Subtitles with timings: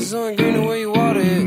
[0.00, 1.46] Grass on green the way you water it.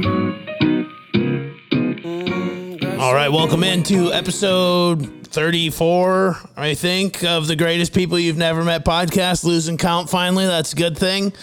[2.03, 8.63] Mm, All right, welcome into episode 34, I think, of the greatest people you've never
[8.63, 9.43] met podcast.
[9.43, 10.45] Losing count finally.
[10.45, 11.33] That's a good thing.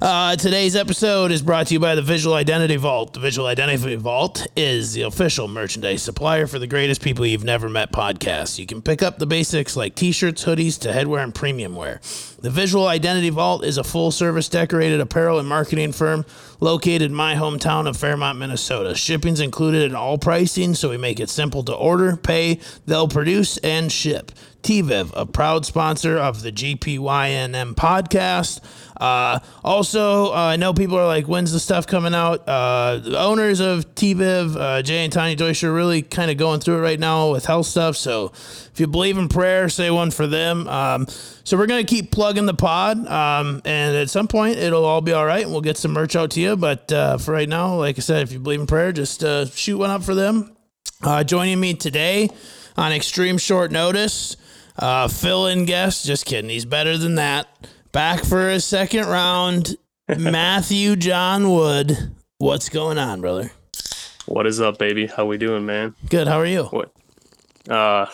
[0.00, 3.14] Uh, today's episode is brought to you by the Visual Identity Vault.
[3.14, 7.68] The Visual Identity Vault is the official merchandise supplier for the greatest people you've never
[7.68, 8.58] met podcast.
[8.58, 12.00] You can pick up the basics like t shirts, hoodies, to headwear and premium wear.
[12.40, 16.26] The Visual Identity Vault is a full service decorated apparel and marketing firm
[16.60, 18.94] located in my hometown of Fairmont, Minnesota.
[18.94, 23.23] Shipping's included in all pricing, so we make it simple to order, pay, they'll produce,
[23.62, 24.32] and ship.
[24.64, 28.60] TVIV, a proud sponsor of the GPYNM podcast.
[28.98, 32.48] Uh, also, uh, I know people are like, when's the stuff coming out?
[32.48, 36.78] Uh, the owners of TVIV, uh, Jay and Deutscher, are really kind of going through
[36.78, 37.96] it right now with health stuff.
[37.96, 40.66] So if you believe in prayer, say one for them.
[40.66, 43.06] Um, so we're going to keep plugging the pod.
[43.06, 46.16] Um, and at some point, it'll all be all right and we'll get some merch
[46.16, 46.56] out to you.
[46.56, 49.44] But uh, for right now, like I said, if you believe in prayer, just uh,
[49.44, 50.56] shoot one up for them.
[51.26, 52.30] Joining me today
[52.76, 54.36] on extreme short notice,
[54.78, 56.04] uh, fill in guest.
[56.06, 56.50] Just kidding.
[56.50, 57.48] He's better than that.
[57.92, 59.76] Back for a second round,
[60.18, 61.96] Matthew John Wood.
[62.38, 63.52] What's going on, brother?
[64.26, 65.06] What is up, baby?
[65.06, 65.94] How we doing, man?
[66.08, 66.26] Good.
[66.26, 66.64] How are you?
[66.64, 66.92] What?
[67.68, 68.06] Uh,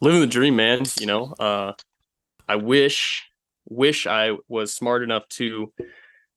[0.00, 0.84] living the dream, man.
[1.00, 1.72] You know, uh,
[2.48, 3.24] I wish,
[3.68, 5.72] wish I was smart enough to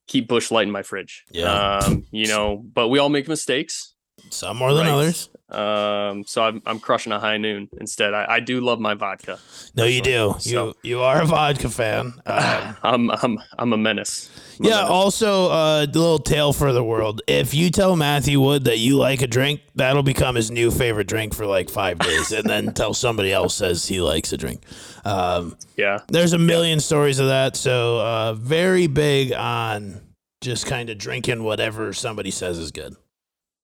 [0.08, 1.26] keep Busch Light in my fridge.
[1.30, 1.80] Yeah.
[1.80, 3.94] Um, you know, but we all make mistakes.
[4.30, 4.94] Some more than Right.
[4.94, 5.30] others.
[5.50, 8.14] Um, so I'm I'm crushing a high noon instead.
[8.14, 9.40] I, I do love my vodka.
[9.76, 10.36] No, you do.
[10.42, 12.14] You So- you are a vodka fan.
[12.26, 14.30] Um, I'm I'm I'm a menace.
[14.60, 14.76] I'm a yeah.
[14.76, 14.90] menace.
[14.90, 17.22] Also, uh, little tale for the world.
[17.28, 21.08] If you tell Matthew Wood that you like a drink, that'll become his new favorite
[21.08, 24.62] drink for like five days, and then tell somebody else says he likes a drink.
[25.06, 26.00] Um, yeah.
[26.10, 27.56] There's a million stories of that.
[27.56, 30.02] So uh, very big on
[30.42, 32.96] just kind of drinking whatever somebody says is good.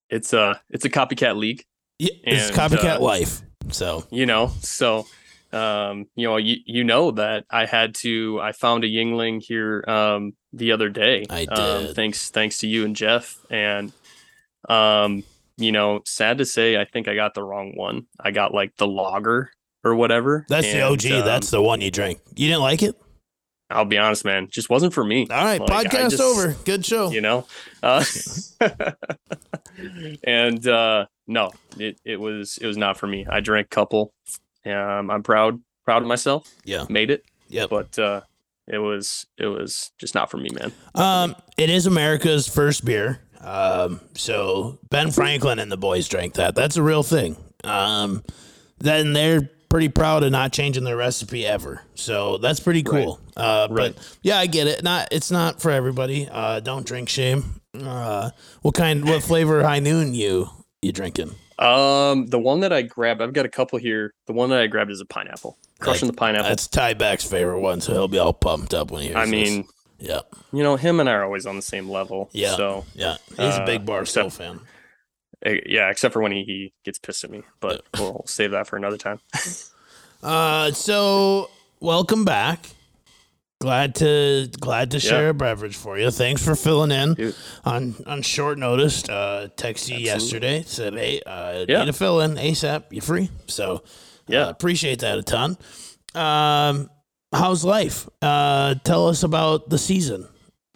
[0.09, 1.65] It's a it's a copycat league.
[1.99, 3.41] Yeah, it's And, copycat uh, life.
[3.69, 5.07] So you know so
[5.51, 9.83] um you know you, you know that i had to i found a Yuengling here
[9.87, 11.95] um the other day I um, did.
[11.95, 13.93] thanks thanks to you and jeff and
[14.67, 15.23] um
[15.57, 18.75] you know sad to say i think i got the wrong one i got like
[18.77, 19.51] the logger
[19.83, 21.05] or whatever that's the OG.
[21.11, 22.19] um, that's the one you drink.
[22.35, 22.95] You didn't like it?
[23.73, 26.55] I'll be honest man just wasn't for me All right, Like, podcast just- over.
[26.65, 27.11] Good show.
[27.11, 27.45] you know
[27.81, 28.03] uh,
[30.23, 34.13] and uh no it, it was it was not for me i drank a couple
[34.65, 36.85] um i'm proud proud of myself Yeah.
[36.89, 38.21] made it Yeah, but uh
[38.67, 43.19] it was it was just not for me man Um, it is America's first beer.
[43.41, 46.55] Um, so Ben Franklin and the boys drank that.
[46.55, 47.35] That's a real thing.
[47.65, 48.23] Um,
[48.77, 51.81] then they're pretty proud of not changing their recipe ever.
[51.95, 53.19] So that's pretty cool.
[53.35, 53.95] Uh, Right.
[53.95, 54.83] but yeah, I get it.
[54.83, 56.27] Not it's not for everybody.
[56.31, 57.61] Uh, don't drink shame.
[57.79, 58.29] Uh,
[58.61, 59.03] what kind?
[59.05, 60.49] What flavor high noon you
[60.81, 61.35] you drinking?
[61.59, 64.65] um the one that i grabbed i've got a couple here the one that i
[64.65, 68.17] grabbed is a pineapple crushing the pineapple That's Ty Back's favorite one, so he'll be
[68.17, 69.19] all pumped up when he hears it.
[69.19, 69.31] i this.
[69.31, 69.65] mean
[69.99, 72.55] yeah, you know him and i are always on the same level Yeah.
[72.55, 73.17] so yeah.
[73.29, 74.61] He's a Uh, big Barstool so- fan.
[75.45, 78.65] eh, yeah except for when he, he gets pissed at me but we'll save that
[78.65, 79.19] for another time
[80.23, 81.49] Uh, so
[81.81, 82.59] welcome back.
[83.63, 86.11] Glad to glad to share a beverage for you.
[86.11, 87.33] Thanks for filling in Dude.
[87.63, 89.07] on on short notice.
[89.07, 90.49] Uh, text you Absolutely.
[90.49, 91.79] yesterday said, "Hey, uh, Yeah.
[91.79, 92.83] need to fill in ASAP.
[92.91, 93.83] You free?" So
[94.27, 94.47] Yeah.
[94.47, 95.57] uh, appreciate that a ton.
[96.13, 96.89] Um,
[97.33, 98.09] how's life?
[98.21, 100.27] Uh, tell us about the season.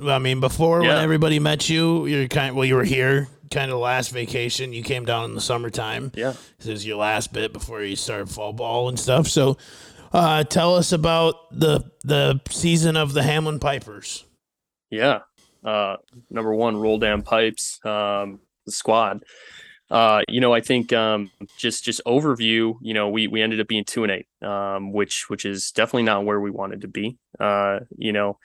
[0.02, 3.80] I mean, before when everybody met you, you're kind well, you were here, kind of
[3.80, 4.72] last vacation.
[4.72, 6.14] You came down in the summertime.
[6.16, 9.28] yeah This is your last bit before you start fall ball and stuff.
[9.28, 9.58] So,
[10.14, 14.26] uh, tell us about the the season of the Hamline Pipers.
[14.90, 15.20] Yeah.
[15.64, 15.98] Uh,
[16.30, 19.24] number one, roll down pipes, um, the squad.
[19.90, 22.76] Uh, you know, I think um, just just overview.
[22.82, 26.04] You know, we we ended up being two and eight, um, which which is definitely
[26.04, 27.18] not where we wanted to be.
[27.40, 28.38] Uh, you know,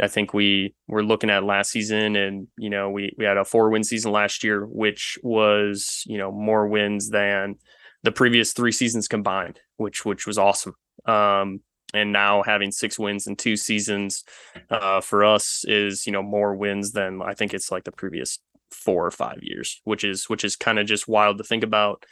[0.00, 3.44] I think we were looking at last season, and you know, we we had a
[3.44, 7.56] four win season last year, which was you know more wins than
[8.04, 10.74] the previous three seasons combined, which which was awesome.
[11.04, 11.60] Um,
[11.94, 14.24] and now having six wins in two seasons
[14.70, 18.38] uh, for us is you know more wins than I think it's like the previous
[18.70, 22.04] four or five years, which is which is kind of just wild to think about.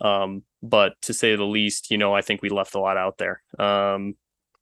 [0.00, 3.18] Um, but to say the least, you know, I think we left a lot out
[3.18, 3.42] there.
[3.58, 4.14] Um,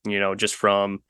[0.07, 1.03] you know, just from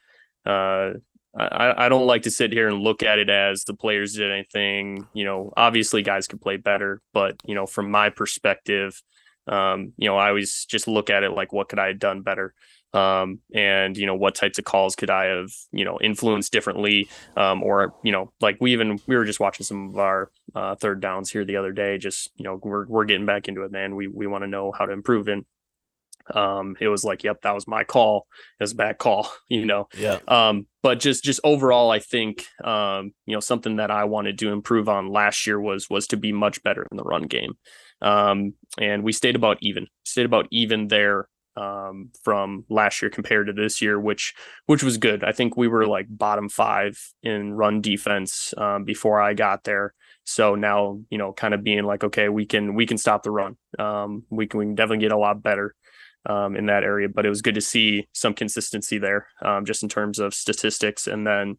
[0.47, 0.93] uh,
[1.37, 4.31] I, I don't like to sit here and look at it as the players did
[4.31, 5.07] anything.
[5.13, 9.03] You know, obviously guys could play better, but you know, from my perspective,
[9.47, 12.23] um, you know, I always just look at it like what could I have done
[12.23, 12.55] better.
[12.93, 17.09] Um, and you know what types of calls could I have you know influenced differently,
[17.37, 20.77] um, or you know like we even we were just watching some of our uh,
[20.77, 21.99] third downs here the other day.
[21.99, 23.97] Just you know we're we're getting back into it, man.
[23.97, 25.45] We we want to know how to improve and
[26.35, 28.27] um it was like yep that was my call
[28.59, 30.21] it was a bad call you know Yeah.
[30.27, 34.51] um but just just overall i think um you know something that i wanted to
[34.51, 37.59] improve on last year was was to be much better in the run game
[38.05, 43.47] um and we stayed about even stayed about even there um from last year compared
[43.47, 44.35] to this year which
[44.67, 49.21] which was good i think we were like bottom five in run defense um before
[49.21, 52.87] i got there so now you know kind of being like okay we can we
[52.87, 55.75] can stop the run um we can we can definitely get a lot better
[56.27, 57.09] um, in that area.
[57.09, 61.07] But it was good to see some consistency there, um, just in terms of statistics,
[61.07, 61.59] and then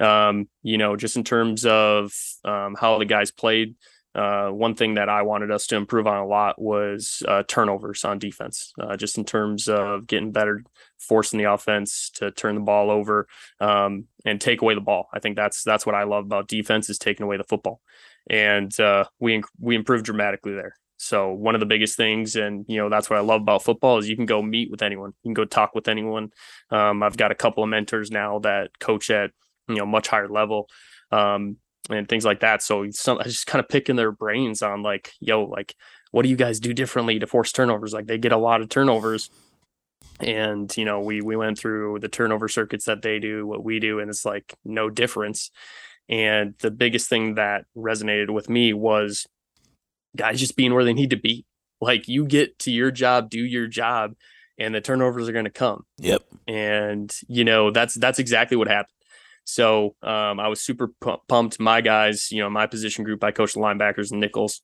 [0.00, 2.12] um, you know, just in terms of
[2.44, 3.76] um, how the guys played.
[4.14, 8.04] Uh, one thing that I wanted us to improve on a lot was uh, turnovers
[8.04, 10.62] on defense, uh, just in terms of getting better,
[10.98, 13.26] forcing the offense to turn the ball over
[13.60, 15.08] um, and take away the ball.
[15.12, 17.80] I think that's that's what I love about defense is taking away the football,
[18.30, 20.76] and uh, we we improved dramatically there.
[20.96, 23.98] So one of the biggest things, and you know, that's what I love about football
[23.98, 26.30] is you can go meet with anyone, you can go talk with anyone.
[26.70, 29.32] Um, I've got a couple of mentors now that coach at
[29.68, 30.68] you know much higher level,
[31.10, 31.56] um,
[31.90, 32.62] and things like that.
[32.62, 35.74] So some, I just kind of picking their brains on like, yo, like,
[36.10, 37.92] what do you guys do differently to force turnovers?
[37.92, 39.30] Like they get a lot of turnovers,
[40.20, 43.80] and you know, we we went through the turnover circuits that they do, what we
[43.80, 45.50] do, and it's like no difference.
[46.08, 49.26] And the biggest thing that resonated with me was
[50.16, 51.46] guys just being where they need to be.
[51.80, 54.14] Like you get to your job, do your job,
[54.58, 55.84] and the turnovers are going to come.
[55.98, 56.22] Yep.
[56.46, 58.94] And you know that's that's exactly what happened.
[59.44, 60.90] So um, I was super
[61.28, 61.60] pumped.
[61.60, 64.62] My guys, you know, my position group, I coached the linebackers and nickels.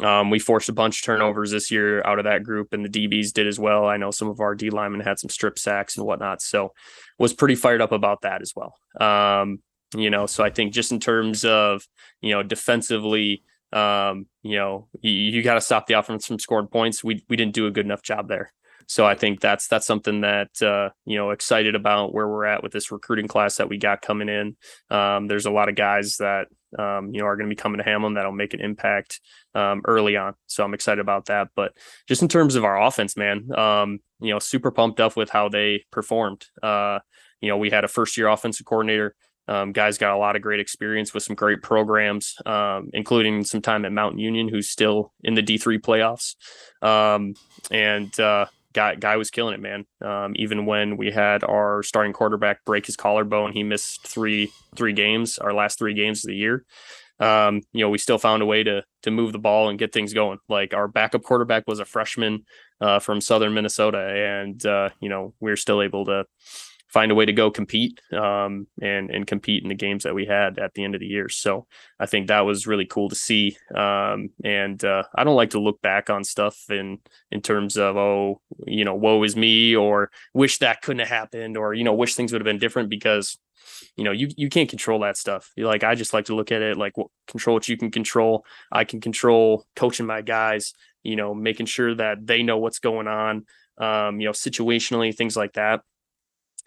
[0.00, 2.88] Um, we forced a bunch of turnovers this year out of that group, and the
[2.88, 3.86] DBs did as well.
[3.86, 6.72] I know some of our D linemen had some strip sacks and whatnot, so
[7.18, 8.74] was pretty fired up about that as well.
[9.00, 9.58] Um,
[9.96, 11.82] you know, so I think just in terms of
[12.20, 13.42] you know defensively,
[13.72, 17.02] um, you know, you, you got to stop the offense from scoring points.
[17.02, 18.52] We we didn't do a good enough job there.
[18.88, 22.62] So I think that's that's something that uh, you know excited about where we're at
[22.62, 24.56] with this recruiting class that we got coming in.
[24.90, 26.46] Um, there's a lot of guys that
[26.78, 29.20] um, you know are going to be coming to Hamline that'll make an impact
[29.54, 30.34] um, early on.
[30.46, 31.48] So I'm excited about that.
[31.54, 31.72] But
[32.08, 35.50] just in terms of our offense, man, um, you know, super pumped up with how
[35.50, 36.46] they performed.
[36.62, 37.00] Uh,
[37.42, 39.14] you know, we had a first year offensive coordinator.
[39.48, 43.62] Um, guys got a lot of great experience with some great programs, um, including some
[43.62, 46.34] time at Mount Union, who's still in the D3 playoffs.
[46.86, 47.34] Um,
[47.70, 48.46] and uh,
[48.78, 49.84] guy, guy was killing it, man.
[50.00, 54.92] Um, even when we had our starting quarterback break his collarbone, he missed three three
[54.92, 56.64] games, our last three games of the year.
[57.18, 59.92] Um, you know, we still found a way to to move the ball and get
[59.92, 60.38] things going.
[60.48, 62.44] Like our backup quarterback was a freshman
[62.80, 66.24] uh, from Southern Minnesota, and uh, you know we we're still able to
[66.88, 70.24] find a way to go compete um, and and compete in the games that we
[70.24, 71.28] had at the end of the year.
[71.28, 71.66] So
[72.00, 73.56] I think that was really cool to see.
[73.74, 76.98] Um, and uh, I don't like to look back on stuff in
[77.30, 81.56] in terms of oh you know woe is me or wish that couldn't have happened
[81.56, 83.38] or you know wish things would have been different because
[83.96, 85.52] you know you you can't control that stuff.
[85.56, 87.90] You're like I just like to look at it like well, control what you can
[87.90, 88.44] control.
[88.72, 90.72] I can control coaching my guys.
[91.04, 93.46] You know, making sure that they know what's going on.
[93.78, 95.82] Um, you know, situationally, things like that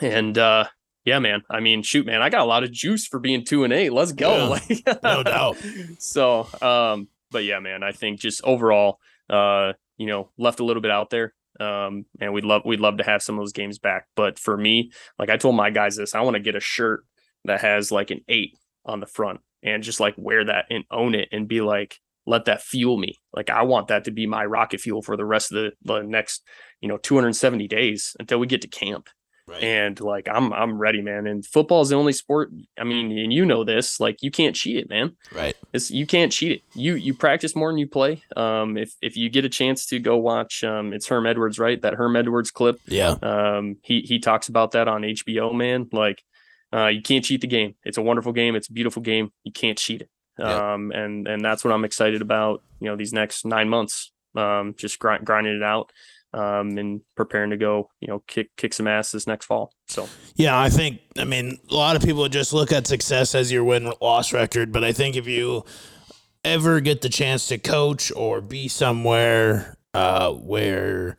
[0.01, 0.65] and uh
[1.03, 1.41] yeah, man.
[1.49, 3.91] I mean, shoot, man, I got a lot of juice for being two and eight.
[3.91, 4.57] Let's go.
[4.69, 5.57] Yeah, no doubt.
[5.99, 8.99] So, um, but yeah, man, I think just overall,
[9.29, 11.33] uh, you know, left a little bit out there.
[11.59, 14.07] Um, and we'd love we'd love to have some of those games back.
[14.15, 17.03] But for me, like I told my guys this, I want to get a shirt
[17.45, 21.15] that has like an eight on the front and just like wear that and own
[21.15, 23.15] it and be like, let that fuel me.
[23.33, 26.01] Like I want that to be my rocket fuel for the rest of the, the
[26.01, 26.43] next,
[26.79, 29.09] you know, 270 days until we get to camp.
[29.47, 29.63] Right.
[29.63, 31.27] And like I'm I'm ready, man.
[31.27, 32.51] And football is the only sport.
[32.79, 33.99] I mean, and you know this.
[33.99, 35.15] Like you can't cheat it, man.
[35.33, 35.55] Right.
[35.73, 36.61] It's you can't cheat it.
[36.73, 38.23] You you practice more than you play.
[38.35, 41.81] Um, if if you get a chance to go watch, um, it's Herm Edwards, right?
[41.81, 42.79] That Herm Edwards clip.
[42.85, 43.15] Yeah.
[43.21, 45.89] Um, he he talks about that on HBO, man.
[45.91, 46.23] Like,
[46.73, 47.75] uh, you can't cheat the game.
[47.83, 48.55] It's a wonderful game.
[48.55, 49.31] It's a beautiful game.
[49.43, 50.09] You can't cheat it.
[50.37, 50.73] Yeah.
[50.73, 52.63] Um, and and that's what I'm excited about.
[52.79, 54.11] You know, these next nine months.
[54.33, 55.91] Um, just grind, grinding it out
[56.33, 59.73] um, and preparing to go, you know, kick kick some ass this next fall.
[59.87, 63.51] So yeah, I think I mean a lot of people just look at success as
[63.51, 65.65] your win loss record, but I think if you
[66.43, 71.17] ever get the chance to coach or be somewhere uh, where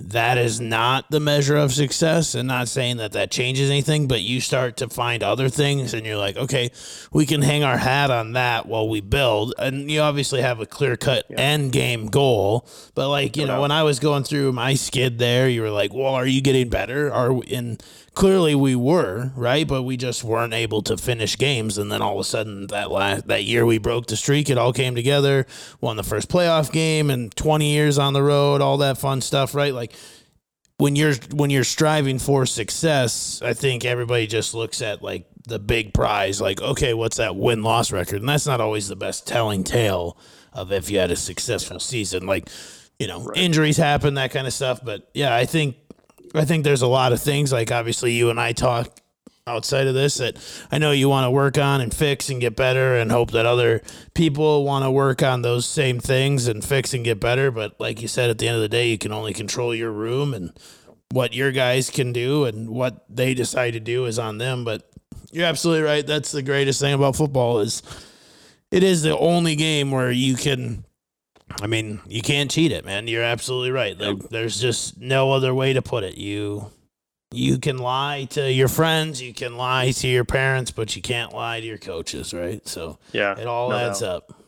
[0.00, 2.34] that is not the measure of success.
[2.34, 6.04] And not saying that that changes anything but you start to find other things and
[6.06, 6.70] you're like okay
[7.12, 9.54] we can hang our hat on that while we build.
[9.58, 11.38] And you obviously have a clear cut Yeah.
[11.40, 15.48] end game goal but like you know when i was going through my skid there
[15.48, 17.12] you were like well are you getting better?
[17.12, 17.82] Are we, and
[18.14, 19.66] clearly we were right?
[19.66, 21.78] But we just weren't able to finish games.
[21.78, 24.50] And then all of a sudden that last that year we broke the streak.
[24.50, 25.46] It all came together
[25.80, 29.54] won the first playoff game and 20 years on the road all that fun stuff
[29.54, 29.72] right?
[29.74, 29.89] Like
[30.78, 35.58] when you're when you're striving for success i think everybody just looks at like the
[35.58, 38.20] big prize like okay what's that win loss record?
[38.20, 40.16] And that's not always the best telling tale
[40.52, 42.26] of if you had a successful season.
[42.26, 42.48] Like
[42.98, 43.38] you know Right.
[43.38, 44.80] injuries happen that kind of stuff.
[44.84, 45.76] But yeah i think
[46.34, 47.52] i think there's a lot of things.
[47.52, 48.99] Like obviously you and i talk
[49.56, 50.36] outside of this that
[50.70, 53.46] I know you want to work on and fix and get better and hope that
[53.46, 53.82] other
[54.14, 57.50] people want to work on those same things and fix and get better.
[57.50, 59.90] But like you said, at the end of the day, you can only control your
[59.90, 60.52] room and
[61.10, 64.64] what your guys can do and what they decide to do is on them.
[64.64, 64.88] But
[65.32, 66.06] you're absolutely right.
[66.06, 67.82] That's the greatest thing about football is
[68.70, 70.84] it is the only game where you can
[71.60, 73.08] I mean, you can't cheat it, man.
[73.08, 73.98] You're absolutely right.
[73.98, 76.16] Like, there's just no other way to put it.
[76.16, 76.70] You
[77.32, 81.32] you can lie to your friends, you can lie to your parents, but you can't
[81.32, 82.66] lie to your coaches, right?
[82.66, 84.08] So Yeah, it all no adds doubt.
[84.16, 84.42] up.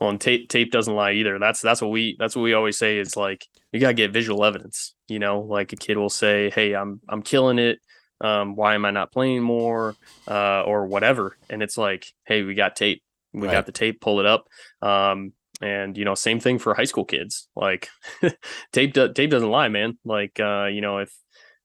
[0.00, 1.38] Well, and tape tape doesn't lie either.
[1.38, 4.44] That's that's what we that's what we always say is like you gotta get visual
[4.44, 4.94] evidence.
[5.08, 7.78] You know, like a kid will say, "Hey, I'm I'm killing it.
[8.20, 9.96] Um, why am I not playing more?"
[10.30, 11.36] Uh, or whatever.
[11.50, 13.02] And it's like, "Hey, we got tape.
[13.32, 13.52] We Right.
[13.52, 14.00] got the tape.
[14.00, 14.44] Pull it up."
[14.82, 17.48] Um, and you know, same thing for high school kids.
[17.56, 17.88] Like
[18.72, 19.98] tape do, tape doesn't lie, man.
[20.04, 21.12] Like uh, you know, if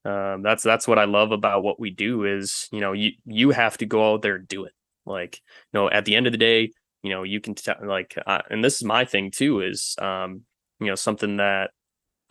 [0.05, 3.51] um, that's that's what I love about what we do is you know you you
[3.51, 4.73] have to go out there and do it.
[5.05, 5.41] Like
[5.73, 6.71] you know, at the end of the day,
[7.03, 10.41] you know you can tell like uh, and this is my thing too is um
[10.79, 11.71] you know something that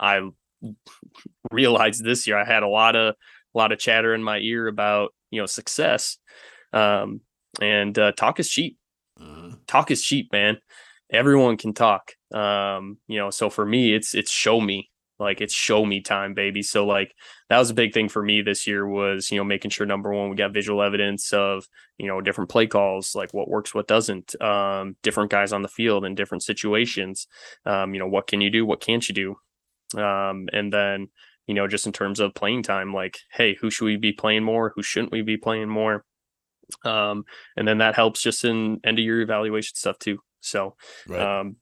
[0.01, 0.21] i
[1.51, 3.15] realized this year i had a lot of
[3.55, 6.19] a lot of chatter in my ear about you know success.
[6.75, 7.23] Um
[7.63, 8.79] and uh, talk is cheap.
[9.21, 9.61] Mhm.
[9.69, 10.59] talk is cheap man.
[11.13, 12.13] Everyone can talk.
[12.35, 14.92] Um you know so for me it's it's show me
[15.23, 16.63] like it's show me time baby.
[16.63, 17.15] So like
[17.49, 20.13] that was a big thing for me this year was you know making sure number
[20.13, 21.67] one we got visual evidence of
[21.99, 25.69] you know different play calls like what works what doesn't um different guys on the
[25.69, 27.27] field in different situations.
[27.67, 29.15] Um you know what can you do what can't you
[29.95, 30.01] do?
[30.03, 31.09] Um and then
[31.47, 34.45] you know just in terms of playing time like hey who should we be playing
[34.45, 34.73] more?
[34.75, 36.05] Who shouldn't we be playing more?
[36.85, 37.25] Um
[37.57, 40.19] and then that helps just in end of year evaluation stuff too.
[40.41, 40.77] So
[41.07, 41.31] Right.
[41.39, 41.57] um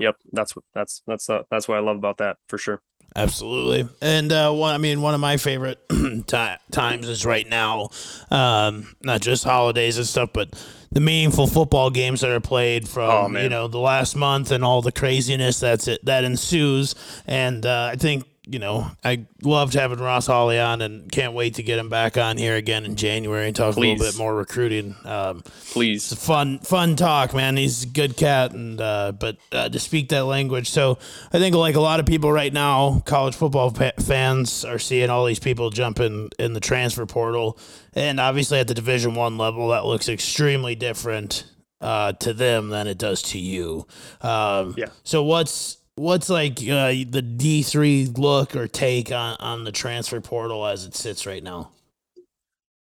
[0.00, 2.82] yep that's what that's that's uh, that's what i love about that for sure
[3.16, 3.88] Absolutely.
[4.00, 7.88] And uh, one, I mean, one of my favorite ti times is right now,
[8.30, 10.50] um, not just holidays and stuff, but
[10.92, 14.64] the meaningful football games that are played from Oh, you know the last month and
[14.64, 16.94] all the craziness that's it that ensues.
[17.26, 21.54] And uh, I think you know I loved having Ross Holly on, and can't wait
[21.54, 24.34] to get him back on here again in January and talk a little bit more
[24.34, 24.96] recruiting.
[25.04, 26.12] Um, please.
[26.12, 27.56] it's a fun fun talk man.
[27.56, 30.68] He's a good cat and uh, but uh, to speak that language.
[30.70, 30.98] So
[31.32, 35.10] i think like a lot of people right now college football pa- fans are seeing
[35.10, 37.58] all these people jumping in the transfer portal.
[37.94, 41.44] And obviously at the division one level that looks extremely different
[41.80, 43.86] uh, to them than it does to you.
[44.20, 44.86] Um, Yeah.
[45.02, 50.66] so what's what's like uh, the d3 look or take on, on the transfer portal
[50.66, 51.70] as it sits right now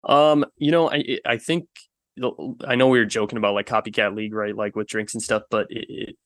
[0.04, 1.66] Um, you know, I I think
[2.66, 4.56] I know we were joking about like copycat league, right?
[4.56, 6.16] Like with drinks and stuff, but it, it,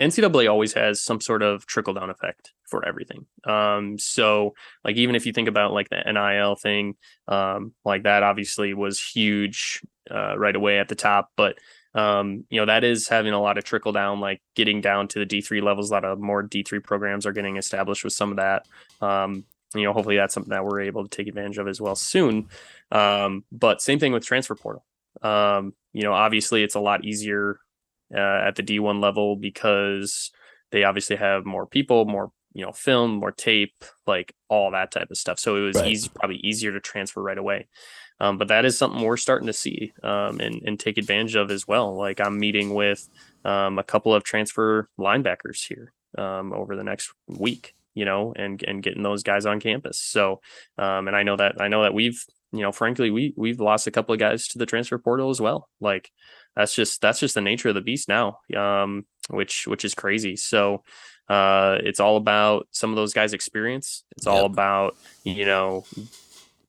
[0.00, 3.26] NCAA always has some sort of trickle down effect for everything.
[3.44, 6.96] Um, so like even if you think about like the NIL thing,
[7.28, 11.58] um, like that obviously was huge uh, right away at the top, but
[11.94, 15.18] um, you know that is having a lot of trickle down, like getting down to
[15.18, 15.90] the D three levels.
[15.90, 18.66] A lot of more D three programs are getting established with some of that.
[19.00, 21.94] Um, you know, hopefully that's something that we're able to take advantage of as well
[21.94, 22.48] soon.
[22.90, 24.84] Um, but same thing with transfer portal.
[25.22, 27.60] Um, you know, obviously it's a lot easier
[28.14, 30.30] uh, at the D1 level because
[30.70, 35.10] they obviously have more people, more you know, film, more tape, like all that type
[35.10, 35.38] of stuff.
[35.38, 35.84] So it was Right.
[35.84, 37.68] easy, probably easier to transfer right away.
[38.20, 41.50] Um, but that is something we're starting to see um, and and take advantage of
[41.50, 41.96] as well.
[41.96, 43.08] Like I'm meeting with
[43.44, 48.62] um, a couple of transfer linebackers here um, over the next week, you know, and
[48.62, 50.00] and getting those guys on campus.
[50.00, 50.40] So,
[50.78, 53.86] um, and I know that I know that we've you know, frankly, we we've lost
[53.86, 55.68] a couple of guys to the transfer portal as well.
[55.80, 56.10] Like
[56.56, 60.36] that's just that's just the nature of the beast now, um, which which is crazy.
[60.36, 60.82] So
[61.28, 64.04] uh, it's all about some of those guys' experience.
[64.16, 65.84] It's all about you know,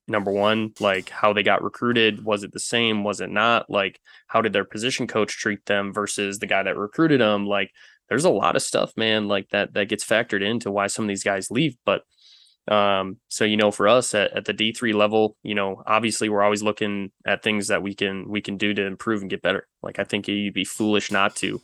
[0.10, 2.24] number one, like how they got recruited.
[2.24, 3.04] Was it the same?
[3.04, 3.70] Was it not?
[3.70, 7.46] Like how did their position coach treat them versus the guy that recruited them?
[7.46, 7.72] Like
[8.10, 11.10] there's a lot of stuff, man, like that that gets factored into why some of
[11.10, 11.78] these guys leave.
[11.86, 12.04] But
[12.68, 16.30] um, so you know, for us at, at the D three level, you know, obviously
[16.30, 19.42] we're always looking at things that we can we can do to improve and get
[19.42, 19.68] better.
[19.82, 21.62] Like I think you'd be foolish not to.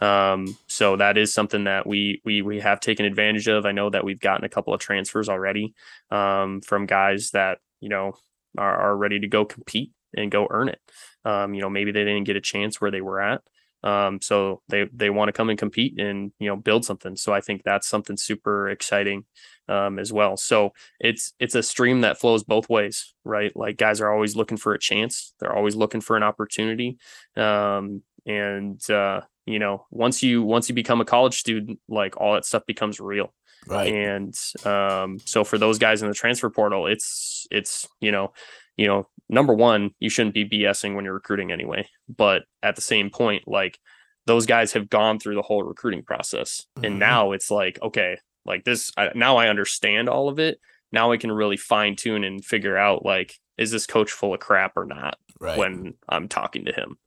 [0.00, 3.64] Um, so that is something that we we we have taken advantage of.
[3.64, 5.74] I know that we've gotten a couple of transfers already
[6.10, 8.14] um, from guys that you know
[8.56, 10.80] are, are ready to go compete and go earn it.
[11.24, 13.42] Um, you know, maybe they didn't get a chance where they were at.
[13.84, 17.16] Um, so they they want to come and compete and you know build something.
[17.16, 19.24] So I think that's something super exciting
[19.68, 20.36] um, as well.
[20.36, 23.54] So it's it's a stream that flows both ways, right?
[23.56, 25.34] Like guys are always looking for a chance.
[25.40, 26.98] They're always looking for an opportunity.
[27.36, 32.34] Um, and uh, you know, once you once you become a college student, like all
[32.34, 33.34] that stuff becomes real.
[33.66, 33.92] Right.
[33.92, 38.32] And um, so for those guys in the transfer portal, it's it's you know,
[38.76, 41.86] you know, number one, you shouldn't be BSing when you're recruiting anyway.
[42.14, 43.78] But at the same point, like
[44.26, 46.86] those guys have gone through the whole recruiting process, Mhm.
[46.86, 48.90] and now it's like, okay, like this.
[48.96, 50.58] I, now I understand all of it.
[50.90, 54.40] Now I can really fine tune and figure out like, is this coach full of
[54.40, 55.16] crap or not?
[55.40, 55.58] Right.
[55.58, 56.98] when I'm talking to him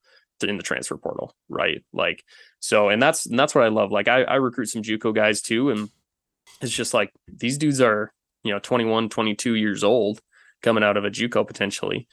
[0.46, 1.84] in the transfer portal, right?
[1.94, 2.24] Like
[2.60, 3.92] so, and that's and that's what I love.
[3.92, 5.90] Like I, I recruit some JUCO guys too, and
[6.62, 8.12] it's just like these dudes are
[8.44, 10.20] you know 21, 22 years old
[10.62, 12.08] coming out of a JUCO potentially,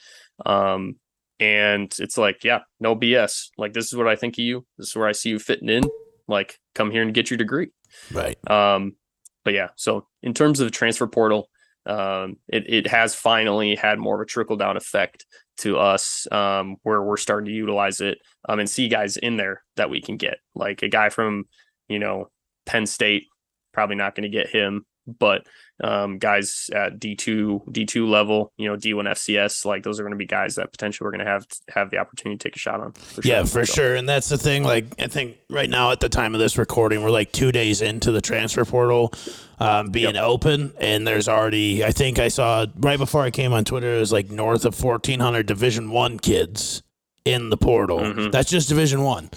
[0.47, 0.97] um,
[1.41, 3.49] and it's like yeah, no BS.
[3.59, 4.67] Like this is what I think of you.
[4.79, 5.85] This is where I see you fitting in.
[6.29, 7.71] Like come here and get your degree.
[8.13, 8.39] right.
[8.51, 8.97] Um,
[9.45, 11.49] but yeah, so in terms of the transfer portal,
[11.87, 15.27] um, it, it has finally had more of a trickle down effect
[15.59, 18.19] to us um, where we're starting to utilize it
[18.49, 20.39] um, and see guys in there that we can get.
[20.55, 21.45] Like a guy from,
[21.89, 22.31] you know,
[22.67, 23.25] Penn State,
[23.73, 25.47] probably not going to get him, but
[25.83, 30.17] um, guys at D2, D2 level, you know, D1 FCS, like those are going to
[30.17, 32.81] be guys that potentially we're going to have have the opportunity to take a shot
[32.81, 32.93] on.
[32.93, 33.95] For Yeah, for So, sure.
[33.97, 34.63] And that's the thing.
[34.63, 37.83] Like, I think right now at the time of this recording, we're like two days
[37.83, 39.13] into the transfer portal
[39.59, 41.85] um, being open, and there's already.
[41.85, 44.81] I think I saw right before I came on Twitter, it was like north of
[44.81, 46.83] 1,400 Division One kids
[47.25, 48.01] in the portal.
[48.01, 48.33] Mhm.
[48.33, 49.31] That's just Division One.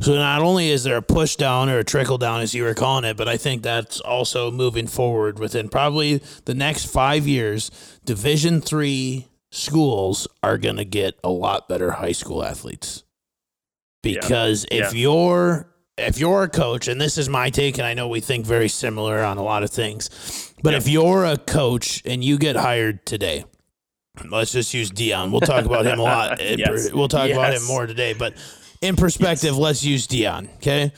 [0.00, 2.74] So not only is there a push down or a trickle down, as you were
[2.74, 7.70] calling it, but I think that's also moving forward within probably the next five years.
[8.04, 13.02] Division Three schools are going to get a lot better high school athletes
[14.02, 15.00] because if Yeah.
[15.00, 15.66] you're
[15.98, 18.68] if you're a coach and this is my take and i know we think very
[18.68, 20.76] similar on a lot of things but Yeah.
[20.78, 23.44] if you're a coach and you get hired today
[24.30, 26.92] let's just use Deion we'll talk about him a lot eh, Yes.
[26.92, 28.34] we'll talk about him more today but
[28.80, 30.92] in perspective let's use Deion okay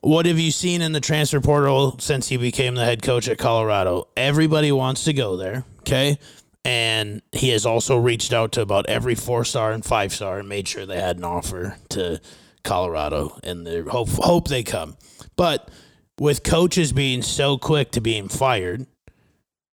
[0.00, 3.38] what have you seen in the transfer portal since he became the head coach at
[3.38, 6.18] colorado everybody wants to go there okay
[6.64, 10.48] and he has also reached out to about every four star and five star and
[10.48, 12.20] made sure they had an offer to
[12.62, 14.96] Colorado and they hope hope they come.
[15.36, 15.70] But
[16.18, 18.86] with coaches being so quick to being fired,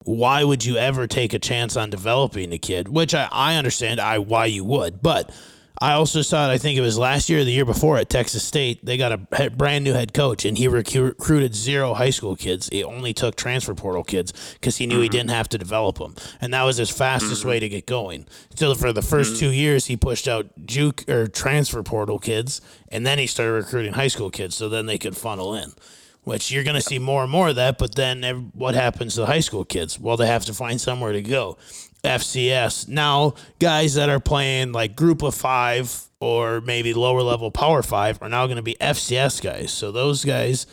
[0.05, 2.88] why would you ever take a chance on developing a kid?
[2.88, 5.35] Which I, I understand I why you would, but
[5.82, 6.52] I also saw it.
[6.52, 8.84] I think it was last year or the year before at Texas State.
[8.84, 12.68] They got a brand new head coach, and he recru- recruited zero high school kids.
[12.70, 15.12] He only took transfer portal kids because he knew he mm-hmm.
[15.12, 17.48] didn't have to develop them, and that was his fastest mm-hmm.
[17.48, 18.26] way to get going.
[18.54, 19.54] So for the 1st two mm-hmm.
[19.54, 24.30] years, he pushed out JUCO transfer portal kids, and then he started recruiting high school
[24.30, 25.72] kids, so then they could funnel in.
[26.22, 29.22] Which you're going to see more and more of that, but then what happens to
[29.22, 29.98] the high school kids?
[29.98, 31.58] Well, they have to find somewhere to go.
[32.04, 32.88] FCS.
[32.88, 38.20] Now, guys that are playing like group of five or maybe lower level power five
[38.22, 39.72] are now going to be FCS guys.
[39.72, 40.66] So those guys,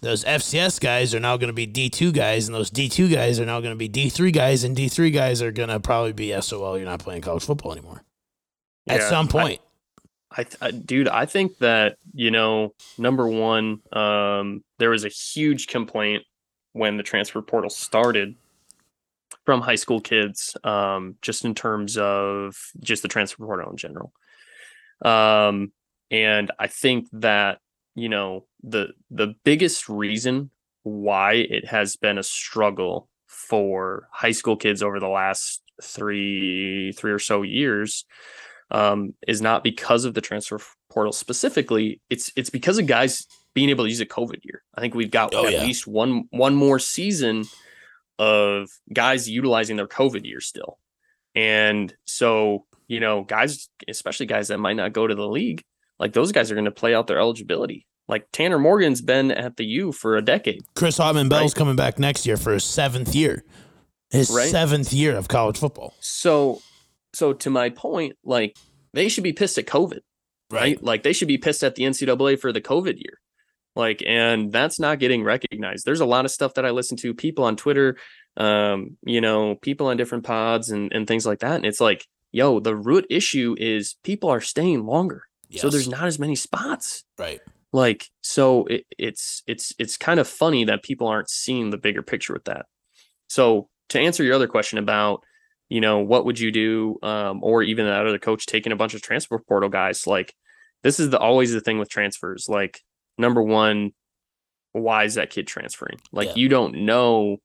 [0.00, 3.46] those FCS guys are now going to be D2 guys, and those D2 guys are
[3.46, 6.76] now going to be D3 guys, and D3 guys are going to probably be SOL.
[6.76, 8.02] You're not playing college football anymore
[8.86, 9.60] at some point.
[10.30, 15.08] I, th- I dude, I think that you know, number one, um, there was a
[15.08, 16.24] huge complaint
[16.72, 18.36] when the transfer portal started
[19.44, 24.12] from high school kids, um, just in terms of just the transfer portal in general.
[25.04, 25.72] Um,
[26.10, 27.58] and I think that
[27.94, 30.50] you know the the biggest reason
[30.82, 37.12] why it has been a struggle for high school kids over the last three three
[37.12, 38.04] or so years
[38.70, 40.58] um, is not because of the transfer
[40.90, 42.00] portal specifically.
[42.10, 44.62] It's it's because of guys being able to use a COVID year.
[44.74, 45.62] I think we've got Oh, at yeah.
[45.64, 47.44] least one one more season
[48.18, 50.78] of guys utilizing their COVID year still,
[51.34, 55.62] and so you know guys, especially guys that might not go to the league,
[55.98, 57.86] like those guys are going to play out their eligibility.
[58.08, 60.62] Like Tanner Morgan's been at the U for a decade.
[60.76, 61.58] Chris Autman-Bell's Right.
[61.58, 63.42] coming back next year for his seventh year,
[64.10, 64.48] his Right.
[64.48, 65.92] seventh year of college football.
[65.98, 66.62] So,
[67.12, 68.56] so to my point, like
[68.92, 70.00] they should be pissed at COVID.
[70.52, 70.80] right?
[70.80, 73.18] Like they should be pissed at the NCAA for the COVID year.
[73.76, 75.84] Like, and that's not getting recognized.
[75.84, 77.98] There's a lot of stuff that I listen to, people on Twitter,
[78.36, 81.56] um, you know, people on different pods and, and things like that.
[81.56, 85.24] And it's like, yo, the root issue is people are staying longer.
[85.60, 87.04] So there's not as many spots.
[87.18, 87.40] right.
[87.72, 92.02] Like, so it, it's it's it's kind of funny that people aren't seeing the bigger
[92.02, 92.66] picture with that.
[93.28, 95.22] So to answer your other question about,
[95.68, 98.94] you know, what would you do, um, or even that other coach taking a bunch
[98.94, 100.34] of transfer portal guys, like
[100.82, 102.46] this is the always the thing with transfers.
[102.48, 102.80] Like,
[103.18, 103.92] number one,
[104.72, 105.98] why is that kid transferring?
[106.12, 106.34] Like Yeah.
[106.36, 107.38] you don't know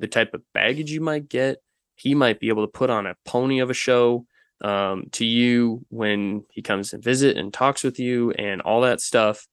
[0.00, 1.58] the type of baggage you might get.
[1.94, 4.26] He might be able to put on a pony of a show
[4.62, 9.00] um, to you when he comes and visit and talks with you and all that
[9.00, 9.46] stuff.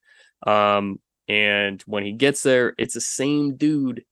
[0.45, 4.03] Um, and when he gets there, it's the same dude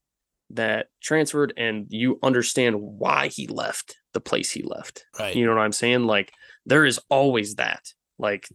[0.50, 5.04] that transferred, and you understand why he left the place he left.
[5.18, 5.34] Right.
[5.34, 6.04] You know what I'm saying?
[6.04, 6.32] Like
[6.64, 7.92] there is always that.
[8.18, 8.48] Like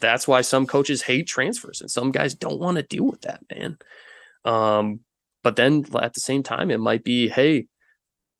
[0.00, 3.40] that's why some coaches hate transfers and some guys don't want to deal with that,
[3.54, 3.78] man.
[4.44, 5.00] Um,
[5.42, 7.66] but then at the same time, it might be, hey,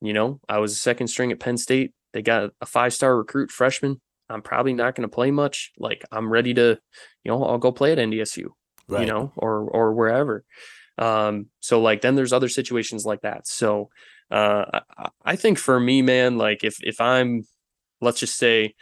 [0.01, 1.93] you know, I was a second string at Penn State.
[2.13, 4.01] They got a five star recruit freshman.
[4.29, 5.71] I'm probably not going to play much.
[5.77, 6.79] Like I'm ready to,
[7.23, 8.47] you know, I'll go play at NDSU
[8.87, 9.01] right.
[9.01, 10.43] you know, or or wherever.
[10.97, 13.47] Um, so like then there's other situations like that.
[13.47, 13.89] So
[14.31, 17.43] uh I- I, I think for me, man, like if if I'm
[18.01, 18.75] let's just say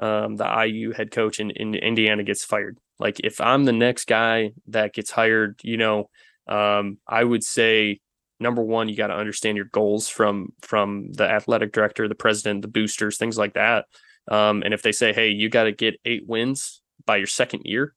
[0.00, 4.06] um the IU head coach in, in Indiana gets fired, like if I'm the next
[4.06, 6.10] guy that gets hired, you know,
[6.48, 8.00] um, I would say
[8.40, 12.62] number one, you got to understand your goals from from the athletic director, the president,
[12.62, 13.84] the boosters, things like that.
[14.28, 17.62] Um, and if they say, hey, you got to get eight wins by your second
[17.64, 17.94] year,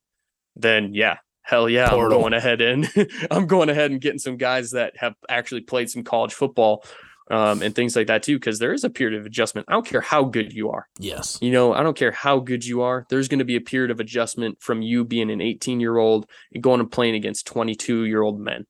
[0.55, 2.17] then yeah, hell yeah, Portal.
[2.17, 2.89] I'm going ahead and
[3.31, 6.83] I'm going ahead and getting some guys that have actually played some college football
[7.31, 9.65] um, and things like that too, because there is a period of adjustment.
[9.69, 10.87] I don't care how good you are.
[10.99, 11.37] Yes.
[11.41, 13.05] You know, I don't care how good you are.
[13.09, 16.25] There's going to be a period of adjustment from you being an 18 year old
[16.53, 18.65] and going and playing against 22 year old men.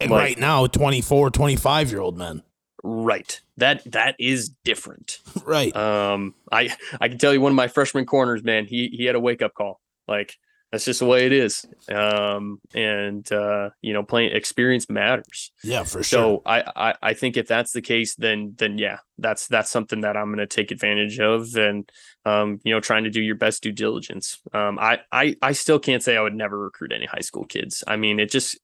[0.00, 2.42] And Like- right now, 24, 25 year old men.
[2.84, 3.40] Right.
[3.56, 5.18] That that is different.
[5.44, 5.74] Right.
[5.76, 8.66] Um, I I can tell you one of my freshman corners, man.
[8.66, 9.80] He he had a wake up call.
[10.08, 10.36] Like
[10.72, 11.64] that's just the way it is.
[11.92, 15.52] Um, and uh, you know, playing experience matters.
[15.62, 16.04] yeah, for sure.
[16.04, 20.00] So I, I I think if that's the case, then then yeah, that's that's something
[20.00, 21.90] that I'm going to take advantage of, and
[22.24, 24.40] um, you know, trying to do your best due diligence.
[24.52, 27.84] Um, I I I still can't say I would never recruit any high school kids.
[27.86, 28.58] I mean, it just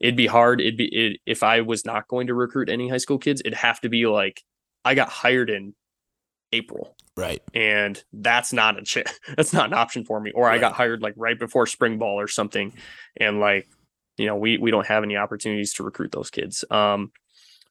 [0.00, 0.60] it'd be hard.
[0.60, 3.54] It'd be it, if I was not going to recruit any high school kids, it'd
[3.54, 4.42] have to be like
[4.84, 5.74] I got hired in
[6.52, 7.42] April right.
[7.54, 9.04] and that's not a ch-
[9.36, 10.32] that's not an option for me.
[10.32, 12.72] Or i got hired like right before spring ball or something.
[13.16, 13.68] And like
[14.16, 16.64] you know we we don't have any opportunities to recruit those kids.
[16.70, 17.12] Um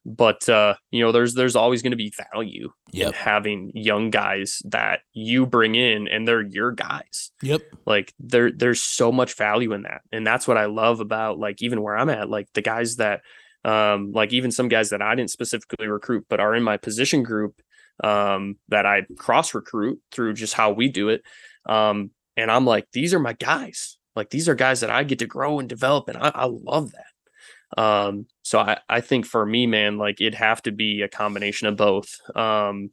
[0.08, 2.70] but uh you know there's there's always going to be value
[3.08, 7.32] in having young guys that you bring in and they're your guys.
[7.42, 7.62] Yep.
[7.86, 10.02] like there there's so much value in that.
[10.12, 13.22] And that's what i love about like even where i'm at like the guys that
[13.64, 17.24] um like even some guys that i didn't specifically recruit but are in my position
[17.24, 17.60] group
[18.04, 21.22] um that i cross recruit through just how we do it.
[21.66, 23.98] Um and i'm like these are my guys.
[24.14, 26.92] Like these are guys that i get to grow and develop and i, I love
[26.92, 27.82] that.
[27.82, 31.68] Um so i i think for me man like it'd have to be a combination
[31.68, 32.90] of both um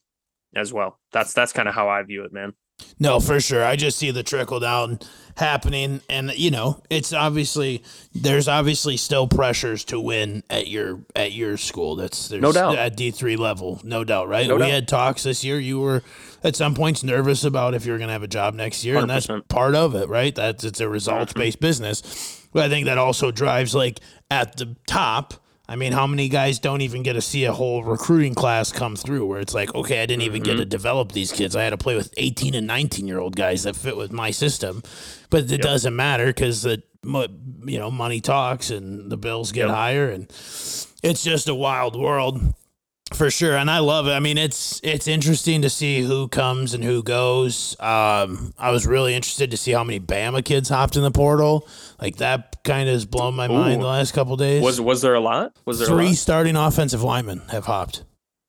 [0.56, 1.00] as well.
[1.12, 2.54] That's that's kind of how i view it man
[3.00, 3.64] No, for sure.
[3.64, 5.00] I just see the trickle down
[5.36, 7.84] happening, and you know, it's obviously
[8.14, 11.96] there's obviously still pressures to win at your at your school.
[11.96, 12.78] That's there's No doubt.
[12.78, 14.48] at D three level, no doubt, right?
[14.48, 14.70] No we doubt.
[14.70, 15.60] had talks this year.
[15.60, 16.04] You were
[16.44, 18.98] at some points nervous about if you were going to have a job next year,
[18.98, 20.34] and that's part of it, right?
[20.34, 21.66] That's it's a results based mm-hmm.
[21.66, 22.48] business.
[22.54, 25.34] But I think that also drives like at the top.
[25.68, 28.98] I mean, how many guys don't even get to see a whole recruiting class come
[28.98, 30.70] through where it's like, okay, I didn't even get to mm-hmm.
[30.70, 31.56] develop these kids.
[31.56, 34.32] I had to play with 18 and 19 year old guys that fit with my
[34.32, 34.84] system.
[35.30, 39.76] But it doesn't matter because the, you know, money talks and the bills get Yep.
[39.76, 40.24] higher and
[41.02, 42.42] it's just a wild world
[43.16, 44.12] for sure and i love it.
[44.12, 47.76] I mean it's it's interesting to see who comes and who goes.
[47.80, 51.68] Um i was really interested to see how many bama kids hopped in the portal.
[52.02, 54.62] Like that kind of has blown my mind the last couple days.
[54.64, 55.54] Was was there a lot?
[55.66, 58.04] Was there a three starting offensive linemen have hopped.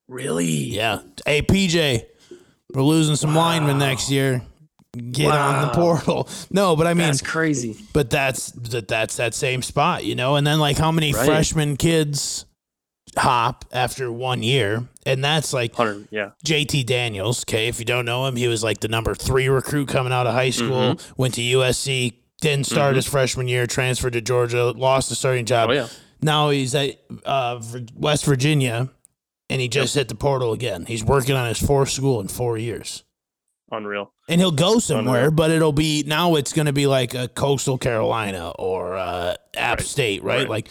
[0.09, 0.47] Really?
[0.47, 1.01] Yeah.
[1.27, 2.07] Hey pj
[2.73, 4.43] we're losing some linemen next year.
[5.11, 6.29] Get on the portal.
[6.51, 7.77] No but i mean that's crazy.
[7.93, 10.37] but that's that that's that same spot, you know.
[10.37, 11.27] And then like how many Right.
[11.27, 12.47] freshman kids
[13.17, 15.75] hop after one year, and that's like
[16.11, 17.45] yeah JT Daniels.
[17.45, 20.27] Okay, if you don't know him, he was like the number three recruit coming out
[20.27, 20.95] of high school.
[20.97, 21.13] Mm-hmm.
[21.17, 25.71] Went to USC, didn't start his freshman year, transferred to Georgia, lost the starting job.
[25.71, 25.89] oh yeah
[26.23, 27.63] Now he's at uh,
[27.95, 28.91] West Virginia,
[29.51, 30.87] and he just hit the portal again.
[30.87, 33.05] He's working on his fourth school in four years.
[33.71, 34.13] unreal.
[34.29, 35.31] and he'll go somewhere, Unreal.
[35.33, 39.79] but it'll be now it's going to be like a coastal Carolina or uh, App
[39.79, 39.87] Right.
[39.87, 40.39] State, right?
[40.41, 40.49] Right.
[40.49, 40.69] Like,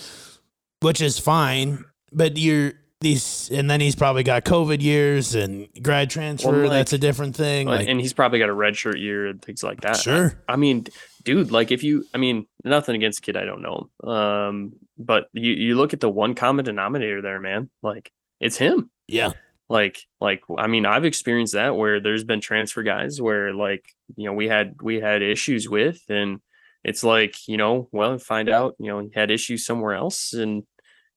[0.81, 6.09] which is fine, but you're these, and then he's probably got COVID years and grad
[6.09, 6.51] transfer.
[6.51, 7.67] Well, like- that's a different thing.
[7.67, 9.97] Like, and he's probably got a red shirt year and things like that.
[9.97, 10.85] sure, I mean,
[11.23, 14.09] dude, like if you, I mean, nothing against kid, I don't know him.
[14.09, 17.69] Um, but you you look at the one common denominator there, man.
[17.81, 18.89] Like it's him.
[19.07, 19.31] yeah,
[19.69, 23.83] Like like I mean, I've experienced that where there's been transfer guys where like
[24.15, 26.39] you know we had we had issues with, and
[26.85, 30.63] it's like you know, well, find out you know he had issues somewhere else, and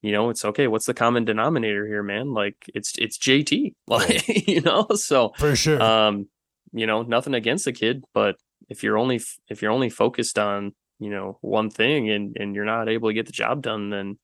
[0.02, 0.66] you know it's okay.
[0.66, 2.32] What's the common denominator here, man?
[2.32, 4.87] Like it's it's JT, like you know.
[4.94, 5.82] So for sure.
[5.82, 6.28] um
[6.72, 8.37] you know nothing against the kid but
[8.68, 12.64] if you're only if you're only focused on you know one thing and and you're
[12.64, 14.18] not able to get the job done then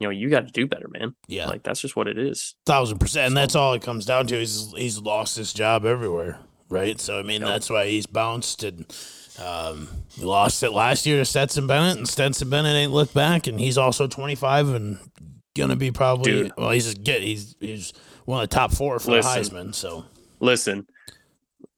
[0.00, 2.54] you know you got to do better man yeah, like that's just what it is
[2.66, 3.28] thousand percent.
[3.28, 4.38] And that's all it comes down to.
[4.38, 7.00] He's he's lost his job everywhere, right?
[7.00, 8.86] So I mean, that's why he's bounced and.
[9.42, 13.46] Um, he lost it last year to Stetson Bennett, and Stetson Bennett ain't looked back,
[13.46, 14.98] and he's also 25 and
[15.56, 16.52] gonna be probably Dude.
[16.56, 16.70] well.
[16.70, 17.92] He's just get he's he's
[18.24, 19.32] one of the top four for Listen.
[19.32, 19.74] the Heisman.
[19.74, 20.04] So
[20.40, 20.86] listen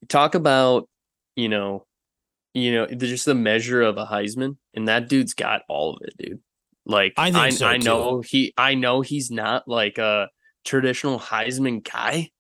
[0.09, 0.89] talk about
[1.35, 1.85] you know
[2.55, 6.15] you know just the measure of a heisman and that dude's got all of it
[6.19, 6.41] dude
[6.85, 10.29] like I think I, so, I know he i know he's not like a
[10.65, 12.31] traditional heisman guy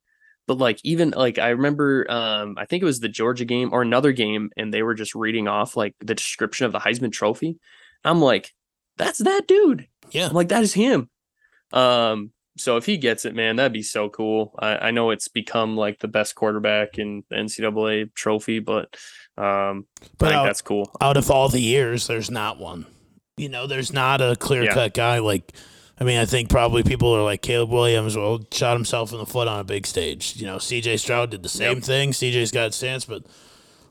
[0.47, 3.83] but like even like i remember um i think it was the georgia game or
[3.83, 7.59] another game and they were just reading off like the description of the heisman trophy
[8.05, 8.53] i'm like
[8.97, 11.09] that's that dude yeah, I'm like, that is him.
[11.73, 14.55] Um, so if he gets it, man, that'd be so cool.
[14.59, 18.97] I, I know it's become like the best quarterback in the NCAA trophy, but
[19.37, 19.87] um,
[20.19, 20.91] but I think out, that's cool.
[21.01, 22.87] out of all the years, there's not one.
[23.37, 25.53] You know, there's not a clear cut guy like.
[25.99, 28.17] I mean, I think probably people are like Caleb Williams.
[28.17, 30.37] Well, shot himself in the foot on a big stage.
[30.37, 30.99] You know, C.J.
[30.99, 31.85] Stroud did the same Yep.
[31.85, 32.13] thing.
[32.13, 33.23] C.J.'s got stance, but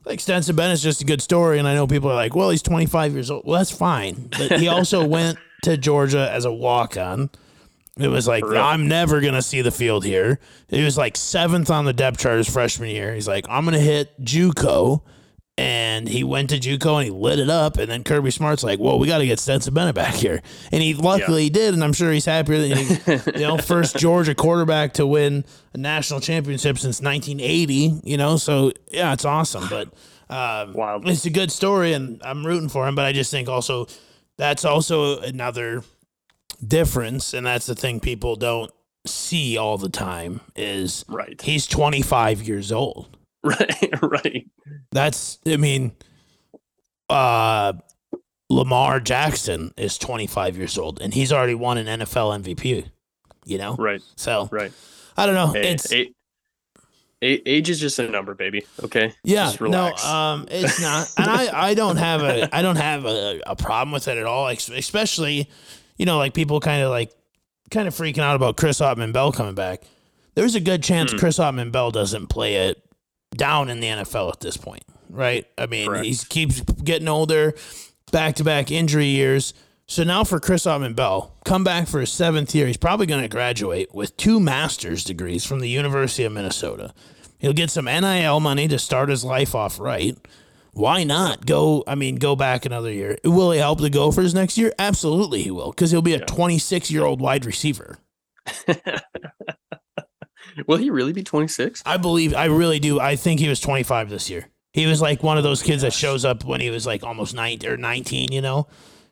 [0.05, 1.57] like Stetson Bennett's just a good story.
[1.57, 4.59] And I know people are like, "Well, he's 25 years old." Well, that's fine, but
[4.59, 7.31] he also went to Georgia as a walk on.
[7.97, 8.43] It was like.
[8.45, 10.39] I'm never gonna see the field here.
[10.67, 13.15] He was like seventh on the depth chart his freshman year.
[13.15, 15.01] He's like, I'm gonna hit JUCO,
[15.57, 17.77] and he went to JUCO and he lit it up.
[17.77, 20.41] And then Kirby Smart's like, Well, we got to get Stetson Bennett back here,
[20.71, 24.35] and he luckily did, and I'm sure he's happier than he, you know, first Georgia
[24.35, 28.01] quarterback to win a national championship since 1980.
[28.03, 29.89] You know, so yeah, it's awesome, but.
[30.27, 31.07] Um, Wild.
[31.07, 32.95] it's a good story, and I'm rooting for him.
[32.95, 33.85] But I just think also
[34.37, 35.83] that's also another
[36.65, 38.71] difference, and that's the thing people don't
[39.05, 41.39] see all the time is Right.
[41.41, 43.14] he's 25 years old.
[44.01, 44.01] Right.
[44.01, 44.47] Right.
[44.91, 45.91] That's I mean,
[47.09, 47.73] uh,
[48.49, 52.87] Lamar Jackson is 25 years old, and he's already won an NFL MVP.
[53.45, 54.01] You know, Right.
[54.15, 54.71] so Right.
[55.15, 55.47] I don't know.
[55.47, 56.11] Hey, it's a-
[57.21, 58.65] age is just a number, baby.
[58.83, 59.13] Okay.
[59.23, 63.41] Yeah, no, um, it's not, and I, I don't have a, I don't have a,
[63.47, 64.47] a problem with it at all.
[64.47, 65.49] Especially,
[65.97, 67.11] you know, like people kind of like,
[67.71, 69.83] kind of freaking out about Chris Autman-Bell coming back.
[70.35, 71.17] There's a good chance Hmm.
[71.17, 72.81] Chris Autman-Bell doesn't play it
[73.35, 75.45] down in the NFL at this point, right?
[75.57, 76.05] I mean, Correct.
[76.05, 77.53] he keeps getting older,
[78.11, 79.53] back to back injury years.
[79.87, 82.65] So now for Chris Autman-Bell, come back for his seventh year.
[82.65, 86.93] He's probably going to graduate with two master's degrees from the University of Minnesota.
[87.37, 90.17] He'll get some NIL money to start his life off right.
[90.71, 91.83] Why not go?
[91.87, 93.17] I mean, go back another year.
[93.23, 94.73] Will he help the Gophers next year?
[94.79, 97.99] Absolutely, he will, because he'll be a 26 year old wide receiver.
[100.67, 101.81] Will he really be 26?
[101.85, 102.99] I believe, I really do.
[102.99, 104.47] I think he was 25 this year.
[104.73, 107.33] He was like one of those kids that shows up when he was like almost
[107.33, 108.67] 19 or 19, you know?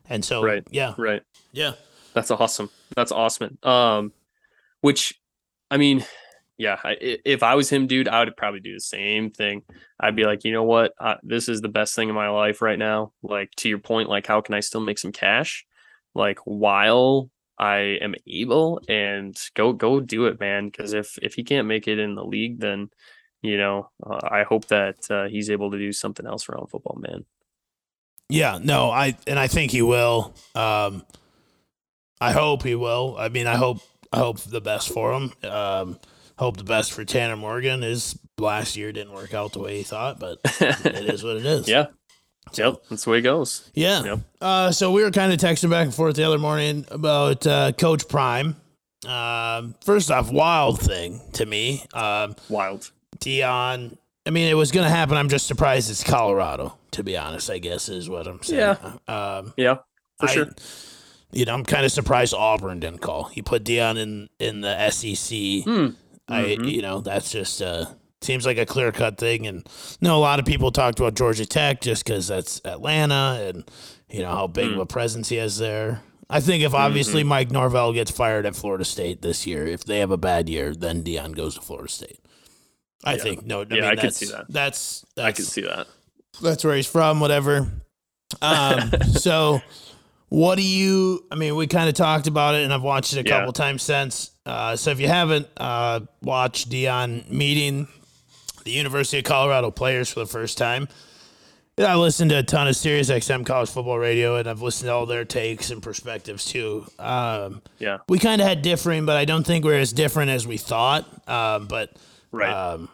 [0.08, 0.62] And so, Right.
[0.70, 1.22] yeah, Right.
[1.52, 1.72] yeah.
[2.12, 2.70] That's awesome.
[2.94, 3.58] That's awesome.
[3.62, 4.12] Um,
[4.82, 5.14] which,
[5.70, 6.04] I mean,
[6.58, 9.62] yeah, I, i- if I was him, dude, I would probably do the same thing.
[9.98, 12.60] I'd be like, you know what, uh, this is the best thing in my life
[12.62, 13.12] right now.
[13.22, 15.64] Like to your point, like how can I still make some cash,
[16.14, 20.66] like while I am able, and go go do it, man.
[20.66, 22.90] Because if if he can't make it in the league, then
[23.42, 26.98] you know, uh, I hope that uh, he's able to do something else around football,
[27.00, 27.24] man.
[28.28, 30.34] Yeah, no, I and I think he will.
[30.54, 31.04] Um,
[32.20, 33.16] I hope he will.
[33.18, 33.80] I mean, I hope
[34.12, 35.32] I hope the best for him.
[35.42, 35.98] Um,
[36.38, 37.82] hope the best for Tanner Morgan.
[37.82, 41.46] His last year didn't work out the way he thought, but it is what it
[41.46, 41.68] is.
[41.68, 41.86] yeah.
[42.54, 43.70] Yep, that's the way it goes.
[43.74, 44.02] Yeah.
[44.04, 44.18] Yep.
[44.40, 47.72] Uh, so we were kind of texting back and forth the other morning about uh,
[47.72, 48.56] Coach Prime.
[49.06, 51.84] Um, first off, wild thing to me.
[51.92, 52.90] Um, Wild.
[53.18, 53.96] Deion.
[54.26, 55.16] I mean, it was going to happen.
[55.16, 56.76] I'm just surprised it's Colorado.
[56.92, 58.76] To be honest, I guess is what I'm saying.
[59.08, 59.78] Um, Yeah,
[60.20, 60.46] for I- sure.
[61.32, 63.24] You know, I'm kind of surprised Auburn didn't call.
[63.24, 65.64] He put Deion in in the SEC.
[65.64, 65.88] Hmm.
[66.28, 66.70] I, Mhm.
[66.72, 67.86] you know, that's just uh,
[68.24, 69.46] seems like a clear cut thing.
[69.46, 69.68] And
[70.00, 73.64] no, a lot of people talked about Georgia Tech just because that's Atlanta and
[74.10, 76.02] you know how big of a presence he has there.
[76.30, 79.98] I think if obviously Mike Norvell gets fired at Florida State this year, if they
[79.98, 82.18] have a bad year, then Deion goes to Florida State.
[83.04, 83.60] I think no.
[83.60, 84.46] I Yeah, mean, I that's- see that.
[84.48, 85.86] That's, that's I can see that.
[86.42, 87.68] that's where he's from, whatever.
[88.40, 89.60] Um, so
[90.30, 91.24] what do you?
[91.30, 93.40] I mean, we kind of talked about it, and I've watched it a Yeah.
[93.40, 94.30] couple times since.
[94.46, 97.86] Uh, so if you haven't uh, watched Deion meeting
[98.64, 100.88] the University of Colorado players for the first time,
[101.76, 104.88] yeah, I listened to a ton of Sirius XM college football radio, and I've listened
[104.88, 106.86] to all their takes and perspectives too.
[106.98, 107.98] Um, Yeah.
[108.08, 111.04] we kind of had differing, but I don't think we're as different as we thought.
[111.28, 111.92] Um, but
[112.30, 112.52] Right.
[112.52, 112.88] um,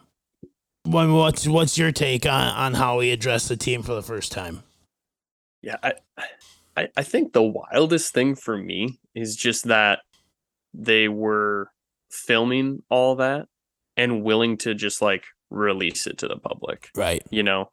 [0.85, 4.63] what's what's your take on, on how we addressed the team for the first time?
[5.63, 5.93] Yeah, I,
[6.77, 10.01] I I think the wildest thing for me is just that
[10.73, 11.71] they were
[12.11, 13.47] filming all that
[13.97, 17.23] and willing to just like release it to the public, Right.
[17.31, 17.71] you know.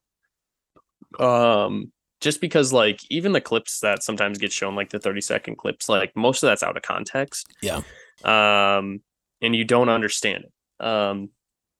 [1.19, 5.55] Um just because like even the clips that sometimes get shown like the 30 second
[5.57, 7.53] clips like most of that's out of context.
[7.61, 7.81] Yeah.
[8.23, 9.01] Um
[9.41, 10.83] and you don't understand it.
[10.85, 11.29] Um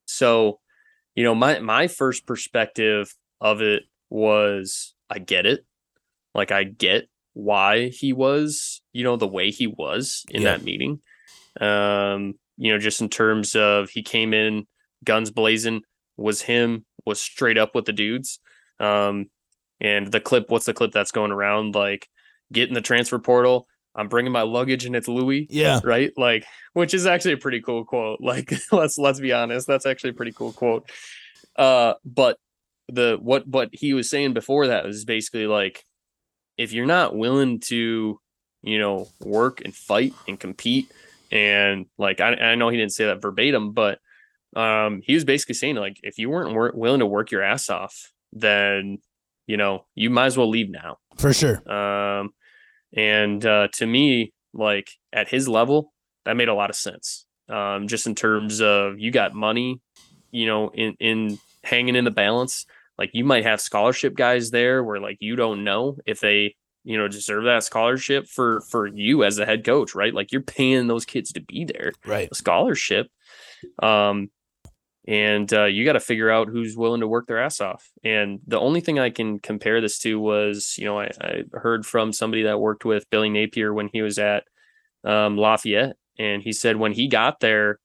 [0.06, 0.60] so
[1.16, 5.66] you know my my first perspective of it was I get it
[6.36, 10.52] like I get why he was, you know, the way he was in Yeah.
[10.58, 11.02] that meeting.
[11.60, 14.66] Um, you know, just in terms of he came in
[15.04, 15.82] guns blazing,
[16.18, 18.40] was him, was straight up with the dudes.
[18.80, 19.30] Um,
[19.80, 21.76] and the clip, what's the clip that's going around?
[21.76, 22.08] Like,
[22.52, 23.68] get in the transfer portal.
[23.96, 25.80] I'm bringing my luggage and it's Louis Yeah.
[25.84, 26.12] right?
[26.18, 28.20] Like, which is actually a pretty cool quote.
[28.22, 30.90] Like, let's let's be honest, that's actually a pretty cool quote.
[31.56, 32.38] Uh, but
[32.90, 35.84] the what what he was saying before that was basically like,
[36.58, 38.20] if you're not willing to,
[38.62, 40.92] you know, work and fight and compete,
[41.32, 44.00] and like I, I know he didn't say that verbatim, but
[44.58, 47.70] um, he was basically saying like, if you weren't wor- willing to work your ass
[47.70, 49.00] off, then
[49.46, 50.98] you know you might as well leave now.
[51.18, 51.58] For sure.
[51.72, 52.34] Um,
[52.96, 55.94] and uh, to me, like at his level,
[56.26, 57.26] that made a lot of sense.
[57.50, 59.80] Um, just in terms of you got money,
[60.32, 62.66] you know, in in hanging in the balance.
[62.98, 66.98] Like you might have scholarship guys there where like you don't know if they you
[66.98, 70.14] know deserve that scholarship for for you as the head coach, right?
[70.14, 72.28] Like you're paying those kids to be there Right.
[72.32, 73.08] a scholarship.
[73.82, 74.30] Um,
[75.08, 77.90] and uh, you got to figure out who's willing to work their ass off.
[78.04, 81.86] And the only thing I can compare this to was, you know, I, I heard
[81.86, 84.44] from somebody that worked with Billy Napier when he was at
[85.06, 87.80] um, Lafayette, and he said when he got there,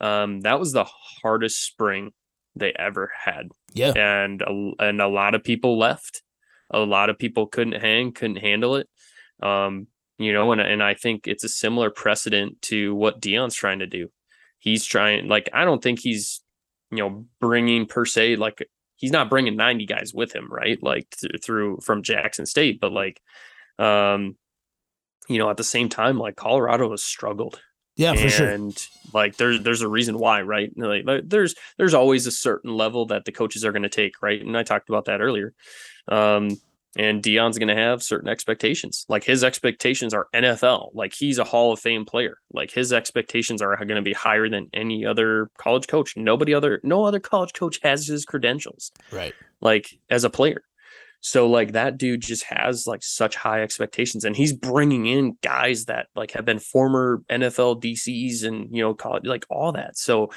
[0.00, 0.84] um, that was the
[1.22, 2.10] hardest spring
[2.54, 3.92] they ever had, Yeah.
[3.96, 6.22] and a, and a lot of people left.
[6.70, 8.88] A lot of people couldn't hang, couldn't handle it.
[9.42, 9.86] Um,
[10.18, 13.86] you know, and and I think it's a similar precedent to what Deion's trying to
[13.86, 14.08] do.
[14.58, 16.42] He's trying, like, I don't think he's,
[16.90, 20.82] you know, bringing per se, like, he's not bringing 90 guys with him, right?
[20.82, 23.20] Like, th- through from Jackson State, but like,
[23.78, 24.36] um,
[25.28, 27.60] you know, at the same time, like, Colorado has struggled
[27.96, 28.48] Yeah, for sure.
[28.48, 32.74] and like there's there's a reason why right like like, there's there's always a certain
[32.74, 35.54] level that the coaches are going to take right and i talked about that earlier
[36.08, 36.48] um
[36.96, 39.04] and Deion's going to have certain expectations.
[39.08, 40.90] Like his expectations are NFL.
[40.94, 42.38] Like he's a Hall of Fame player.
[42.52, 46.16] Like his expectations are going to be higher than any other college coach.
[46.16, 49.34] Nobody other, no other college coach has his credentials Right.
[49.60, 50.62] like as a player.
[51.20, 55.86] So like that dude just has like such high expectations and he's bringing in guys
[55.86, 59.98] that like have been former NFL DCs and you know college like all that.
[59.98, 60.30] So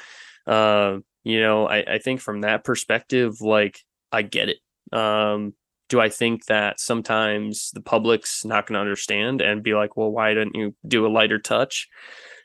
[0.46, 3.78] uh you know I I think from that perspective like
[4.10, 4.58] I get it.
[4.92, 5.54] Um
[5.90, 10.10] do I think that sometimes the public's not going to understand and be like, well,
[10.10, 11.88] why didn't you do a lighter touch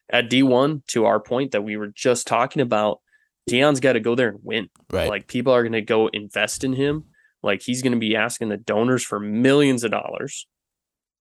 [0.09, 0.85] at D1?
[0.87, 2.99] To our point that we were just talking about,
[3.49, 4.69] Deion's got to go there and win.
[4.91, 5.07] Right.
[5.07, 7.05] Like people are going to go invest in him.
[7.43, 10.47] Like he's going to be asking the donors for millions of dollars,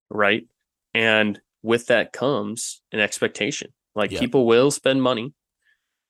[0.08, 0.46] right?
[0.94, 3.72] And with that comes an expectation.
[3.94, 4.20] Like Yeah.
[4.20, 5.34] people will spend money.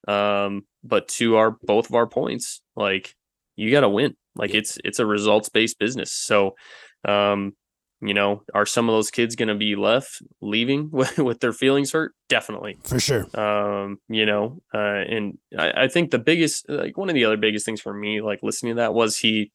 [0.07, 3.17] Um, but to our both of our points, like
[3.57, 4.15] you got to win.
[4.37, 4.59] Like Yeah.
[4.59, 6.13] it's it's a results based business.
[6.13, 6.55] So,
[7.07, 7.53] um,
[8.01, 11.53] you know, are some of those kids going to be left leaving with, with their
[11.53, 12.13] feelings hurt?
[12.29, 13.25] Definitely for sure.
[13.39, 17.37] um you know uh and I, I think the biggest like one of the other
[17.37, 19.53] biggest things for me like listening to that was he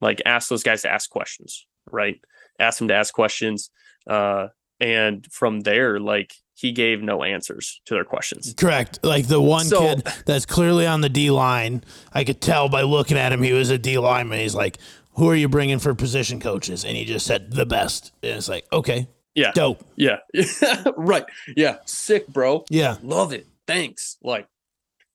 [0.00, 2.16] like asked those guys to ask questions right
[2.58, 3.70] asked them to ask questions
[4.08, 4.46] uh
[4.80, 8.98] and from there like he gave no answers to their questions Correct.
[9.02, 12.82] Like the one So- kid that's clearly on the D line, I could tell by
[12.82, 14.38] looking at him he was a D lineman.
[14.40, 14.78] He's like,
[15.16, 18.12] "Who are you bringing for position coaches?" And he just said the best.
[18.22, 19.84] And it's like, okay, yeah dope.
[19.96, 20.16] yeah
[20.96, 21.24] right
[21.56, 24.46] yeah sick bro Yeah, love it thanks like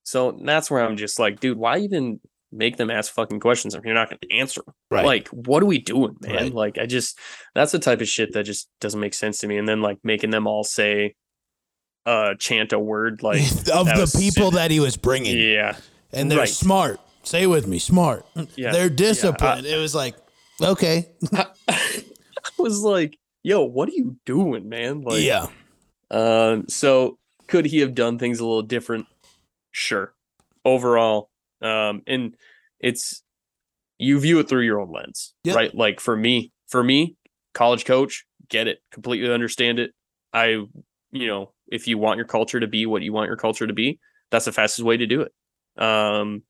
[0.04, 2.20] So that's where I'm just like, dude, why even
[2.52, 4.62] make them ask fucking questions if you're not going to answer?
[4.66, 4.74] them?
[4.90, 5.06] Right.
[5.06, 6.36] Like, what are we doing, man?
[6.36, 6.54] Right.
[6.54, 7.18] Like, I just
[7.56, 9.58] that's the type of shit that just doesn't make sense to me.
[9.58, 11.16] And then like making them all say,
[12.06, 13.42] uh, chant a word like,
[13.74, 15.38] of the people that he was bringing.
[15.38, 15.78] yeah,
[16.12, 16.50] and they're right.
[16.50, 17.00] smart.
[17.24, 18.26] Say with me, smart.
[18.56, 19.68] Yeah, They're yeah, disciplined.
[19.68, 20.16] it was like,
[20.62, 21.10] okay.
[21.34, 21.52] I
[22.58, 25.02] was like, yo, what are you doing, man?
[25.02, 25.48] Like, yeah.
[26.10, 29.06] Um, so could he have done things a little different?
[29.72, 30.14] Sure.
[30.66, 31.30] Overall,
[31.62, 32.36] um, and
[32.80, 33.24] it's
[33.98, 35.56] you view it through your own lens, Yep.
[35.56, 35.76] right?
[35.76, 37.16] Like for me, for me,
[37.54, 39.92] college coach, get it, completely understand it.
[40.34, 40.64] I,
[41.12, 43.74] you know, if you want your culture to be what you want your culture to
[43.74, 44.00] be,
[44.32, 45.32] that's the fastest way to do it.
[45.82, 46.44] Um,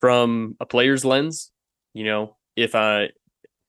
[0.00, 1.52] from a player's lens,
[1.94, 3.10] you know, if I,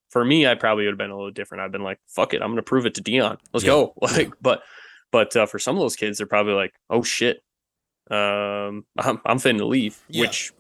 [0.10, 1.64] for me, I probably would have been a little different.
[1.64, 3.38] I've been like, fuck it, I'm gonna prove it to Deion.
[3.54, 3.72] Let's Yeah.
[3.72, 3.94] go.
[4.02, 4.64] Like, but
[5.12, 7.42] but uh, for some of those kids, they're probably like, oh shit,
[8.12, 10.22] um, I'm I'm finna leave, Yeah.
[10.22, 10.52] which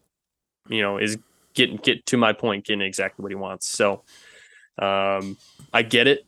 [0.70, 1.18] you know is
[1.54, 3.68] getting get to my point, getting exactly what he wants.
[3.68, 4.04] So,
[4.80, 5.38] um,
[5.74, 6.26] I get it.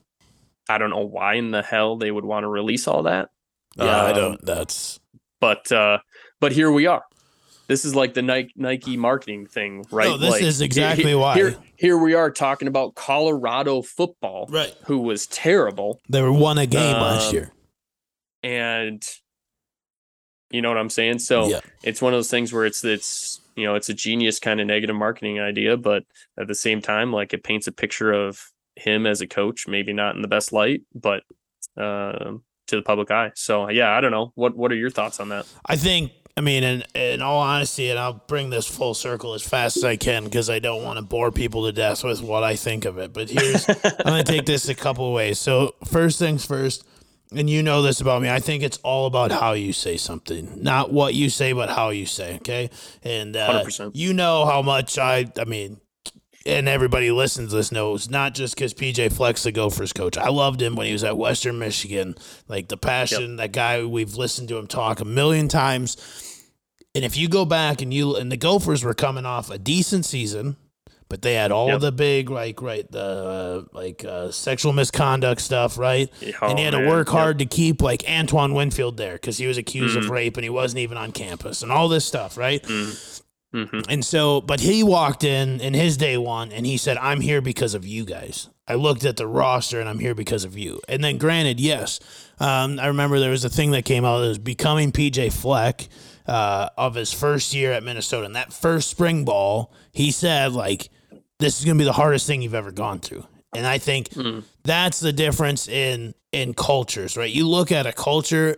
[0.69, 3.29] I don't know why in the hell they would want to release all that,
[3.75, 4.45] Yeah, I Um, don't.
[4.45, 4.99] That's
[5.39, 5.99] but uh,
[6.39, 7.03] but here we are.
[7.67, 10.07] This is like the Nike Nike marketing thing, right?
[10.07, 11.35] No, this Like, is exactly he- why.
[11.35, 14.73] Here, here we are talking about Colorado football, right.
[14.85, 17.51] who was terrible, They were won a game last Um, year.
[18.41, 19.03] and
[20.51, 21.19] you know what I'm saying.
[21.19, 21.59] So Yeah.
[21.83, 24.67] it's one of those things where it's it's you know it's a genius kind of
[24.67, 26.03] negative marketing idea, but
[26.39, 29.91] at the same time, like it paints a picture of him as a coach, maybe
[29.93, 31.23] not in the best light, but
[31.77, 33.31] um, to the public eye.
[33.35, 34.31] So yeah, I don't know.
[34.35, 35.45] What what are your thoughts on that?
[35.65, 36.11] I think.
[36.37, 39.83] I mean, in, in all honesty, and I'll bring this full circle as fast as
[39.83, 42.85] I can because I don't want to bore people to death with what I think
[42.85, 43.11] of it.
[43.11, 43.75] But here's, I'm
[44.05, 45.37] going to take this a couple of ways.
[45.37, 46.85] So, first things first,
[47.35, 50.61] and you know this about me, I think it's all about how you say something,
[50.63, 52.35] not what you say, but how you say.
[52.37, 52.69] Okay,
[53.03, 53.91] and uh, 100%.
[53.93, 55.79] you know how much I, I mean,
[56.45, 60.17] and everybody listens to this knows not just because PJ Fleck's the Gophers coach.
[60.17, 62.15] I loved him when he was at Western Michigan.
[62.47, 63.83] Like the passion, that guy.
[63.83, 65.97] We've listened to him talk a million times.
[66.95, 70.05] And if you go back and you and the Gophers were coming off a decent
[70.05, 70.57] season,
[71.09, 71.81] but they had all Yep.
[71.81, 76.09] the big like right the uh, like uh, sexual misconduct stuff, right?
[76.41, 76.87] and he had to Oh, man.
[76.89, 77.13] work Yep.
[77.13, 80.05] hard to keep like Antoine Winfield there because he was accused Mm-hmm.
[80.05, 82.63] of rape and he wasn't even on campus and all this stuff, right?
[82.63, 83.83] Mhm.
[83.89, 87.41] And so, but he walked in in his day one and he said, I'm here
[87.41, 88.47] because of you guys.
[88.67, 90.79] I looked at the roster and I'm here because of you.
[90.87, 91.99] And then, granted, yes,
[92.39, 95.87] um, I remember there was a thing that came out that was becoming PJ Fleck
[96.27, 98.27] uh, of his first year at Minnesota.
[98.27, 100.89] And that first spring ball, he said, like,
[101.39, 103.25] this is going to be the hardest thing you've ever gone through.
[103.55, 104.09] And I think
[104.63, 107.31] that's the difference in in cultures, right?
[107.31, 108.57] You look at a culture.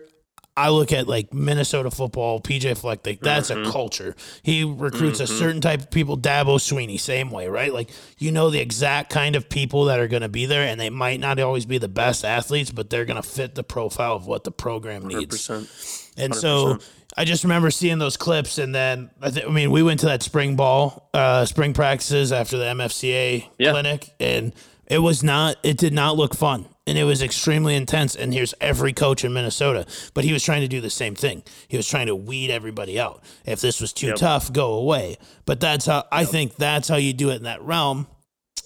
[0.58, 4.18] I look at like Minnesota football, PJ Fleck, like that's a culture.
[4.44, 6.18] He recruits a certain type of people.
[6.18, 7.74] Dabo Swinney, same way, right?
[7.74, 10.80] Like you know the exact kind of people that are going to be there, and
[10.80, 14.14] they might not always be the best athletes, but they're going to fit the profile
[14.14, 15.48] of what the program needs.
[15.48, 16.12] 100%.
[16.18, 16.80] And so
[17.18, 20.06] I just remember seeing those clips, and then I, th- I mean, we went to
[20.08, 23.72] that spring ball, uh, spring practices after the MFCA Yeah.
[23.72, 24.54] clinic, and
[24.88, 28.16] it was not, it did not look fun, and it was extremely intense.
[28.16, 31.44] And here's every coach in Minnesota, but he was trying to do the same thing.
[31.68, 33.22] He was trying to weed everybody out.
[33.46, 34.16] If this was too Yep.
[34.16, 35.18] tough, go away.
[35.46, 38.08] But that's how I think that's how you do it in that realm.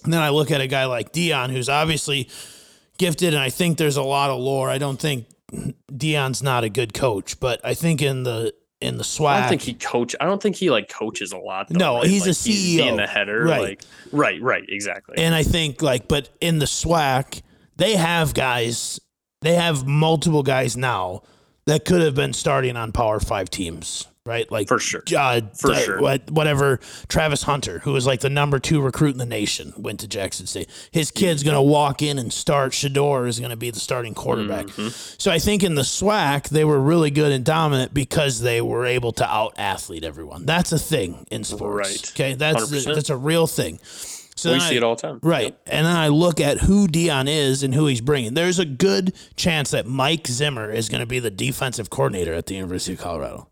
[0.04, 2.28] And then I look at a guy like Deion, who's obviously
[2.98, 4.70] gifted, and I think there's a lot of lore.
[4.70, 5.26] I don't think
[5.92, 9.48] Deion's not a good coach, but I think in the in the SWAC, I don't
[9.48, 10.14] think he coach.
[10.20, 11.68] I don't think he like coaches a lot.
[11.68, 12.06] Though, No, right?
[12.06, 13.60] he's a Like, being CEO, the header, right.
[13.60, 13.82] Like,
[14.12, 15.16] right, right, exactly.
[15.18, 17.40] and I think like, but in the SWAC,
[17.76, 19.00] they have guys,
[19.40, 21.22] they have multiple guys now
[21.66, 24.50] that could have been starting on Power Five teams, right?
[24.50, 25.02] Like For sure.
[25.16, 26.00] uh, For uh, sure.
[26.00, 26.80] whatever.
[27.08, 30.46] Travis Hunter, who was like the number two recruit in the nation, went to Jackson
[30.46, 30.68] State.
[30.90, 32.72] His kid's gonna walk in and start.
[32.72, 34.66] Shedeur is gonna be the starting quarterback.
[34.66, 34.88] Mm-hmm.
[35.18, 38.84] So I think in the SWAC they were really good and dominant because they were
[38.84, 40.44] able to out athlete everyone.
[40.46, 41.88] That's a thing in sports.
[41.88, 42.10] Right.
[42.14, 42.94] Okay, that's 100%.
[42.94, 43.78] that's a real thing.
[44.38, 45.18] So we see I- it all the time.
[45.22, 45.56] Right.
[45.66, 48.34] And then I look at who Deion is and who he's bringing.
[48.34, 52.44] There's a good chance that Mike Zimmer is going to be the defensive coordinator at
[52.44, 53.48] the University of Colorado.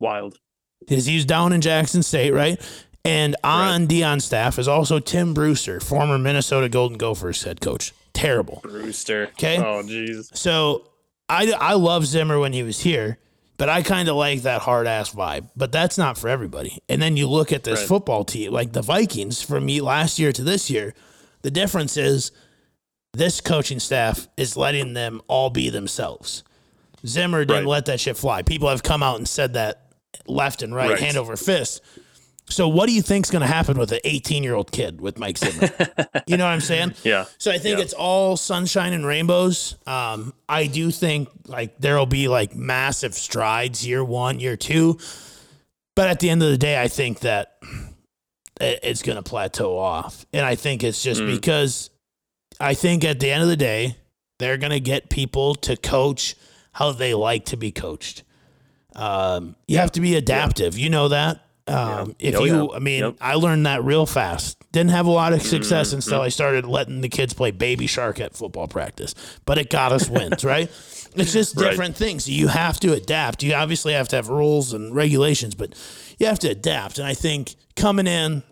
[0.00, 0.38] Wild.
[0.80, 2.60] Because he's down in Jackson State, right?
[3.04, 7.92] And on Deion's staff is also Tim Brewster, former Minnesota Golden Gophers head coach.
[8.12, 8.60] Terrible.
[8.62, 9.28] Brewster.
[9.34, 9.58] Okay.
[9.58, 10.36] Oh, jeez.
[10.36, 10.88] So
[11.28, 13.18] I, I love Zimmer when he was here,
[13.58, 15.48] but I kind of like that hard ass vibe.
[15.56, 16.78] But that's not for everybody.
[16.88, 17.88] And then you look at this Right.
[17.88, 20.92] football team, like the Vikings from last year to this year,
[21.42, 22.32] the difference is
[23.12, 26.42] this coaching staff is letting them all be themselves.
[27.06, 27.70] Zimmer didn't Right.
[27.70, 28.42] let that shit fly.
[28.42, 29.85] People have come out and said that
[30.26, 31.00] left and right, Right.
[31.00, 31.80] hand over fist.
[32.48, 35.18] So what do you think's going to happen with an 18 year old kid with
[35.18, 35.68] Mike Zimmer?
[36.28, 36.94] you know what I'm saying?
[37.02, 37.24] Yeah.
[37.38, 37.84] So I think Yeah.
[37.84, 39.74] it's all sunshine and rainbows.
[39.86, 44.98] Um, I do think like there'll be like massive strides year one, year two,
[45.96, 47.56] but at the end of the day, I think that
[48.60, 51.26] it- it's going to plateau off, and I think it's just Mm.
[51.34, 51.90] because
[52.60, 53.96] I think at the end of the day,
[54.38, 56.36] they're going to get people to coach
[56.72, 58.22] how they like to be coached.
[58.96, 60.76] Um, you have to be adaptive.
[60.78, 61.40] You know that.
[61.68, 62.76] Um, If Oh, you, yeah.
[62.76, 63.12] I mean, Yep.
[63.14, 63.24] Mm-hmm.
[63.24, 64.56] I learned that real fast.
[64.72, 68.20] Didn't have a lot of success until I started letting the kids play baby shark
[68.20, 70.70] at football practice, but it got us wins, right?
[71.16, 71.70] It's just Right.
[71.70, 72.28] different things.
[72.28, 73.42] You have to adapt.
[73.42, 75.74] You obviously have to have rules and regulations, but
[76.18, 76.98] you have to adapt.
[76.98, 78.42] And I think coming in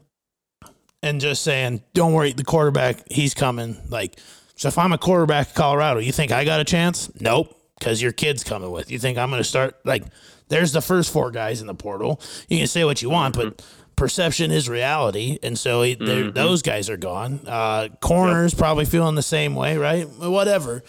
[1.03, 4.18] and just saying, "Don't worry, the quarterback, he's coming." Like,
[4.57, 7.11] so if I'm a quarterback at Colorado, you think I got a chance?
[7.20, 8.90] Nope, because your kid's coming with.
[8.90, 10.05] You think I'm going to start like?
[10.49, 12.20] There's the first four guys in the portal.
[12.49, 13.62] You can say what you want, but
[13.97, 17.40] perception is reality, and so he- they're- those guys are gone.
[17.47, 20.09] Uh, corners probably feeling the same way, right?
[20.09, 20.82] Whatever.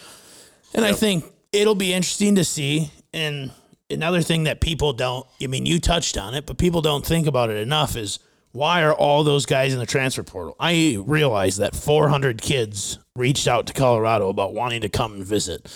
[0.74, 2.90] And I think it'll be interesting to see.
[3.14, 3.50] And
[3.88, 7.26] another thing that people don't, I mean, you touched on it, but people don't think
[7.26, 8.18] about it enough is
[8.52, 10.56] why are all those guys in the transfer portal?
[10.60, 15.70] I realize that 400 kids reached out to Colorado about wanting to come and visit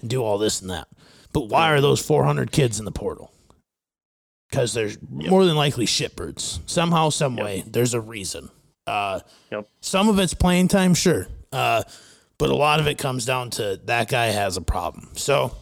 [0.00, 0.86] and do all this and that.
[1.36, 3.30] But why are those 400 kids in the portal?
[4.48, 6.60] Because there's more than likely shitbirds.
[6.64, 8.48] Somehow, some way, there's a reason.
[8.86, 9.20] Uh,
[9.52, 9.68] Yep.
[9.82, 11.28] some of it's playing time, sure.
[11.52, 11.82] Uh,
[12.38, 15.10] but a lot of it comes down to that guy has a problem.
[15.12, 15.54] So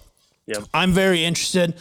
[0.47, 0.63] Yep.
[0.73, 1.75] I'm very interested.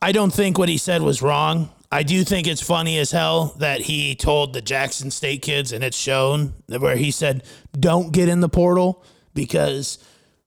[0.00, 1.68] I don't think what he said was wrong.
[1.92, 5.84] I do think it's funny as hell that he told the Jackson State kids, and
[5.84, 7.42] it's shown where he said,
[7.78, 9.04] "Don't get in the portal
[9.34, 9.98] because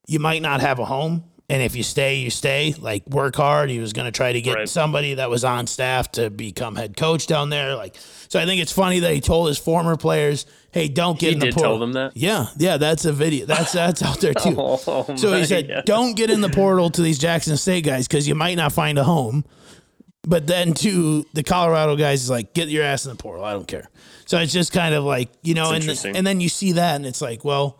[0.07, 2.73] you might not have a home, and if you stay, you stay.
[2.79, 4.69] Like work hard." He was going to try to get Right.
[4.69, 7.75] somebody that was on staff to become head coach down there.
[7.75, 7.95] Like,
[8.29, 11.33] so I think it's funny that he told his former players, "Hey, don't get He
[11.33, 12.15] in the did portal." tell them that?
[12.15, 13.45] Yeah, yeah, that's a video.
[13.45, 14.55] That's that's out there too.
[14.57, 15.85] Oh, So he said, God.
[15.85, 18.97] "Don't get in the portal to these Jackson State guys because you might not find
[18.97, 19.43] a home."
[20.23, 23.43] But then to the Colorado guys, is like, "Get your ass in the portal.
[23.43, 23.89] I don't care."
[24.25, 26.95] So it's just kind of like you know, It's and and then you see that,
[26.95, 27.79] and it's like, well,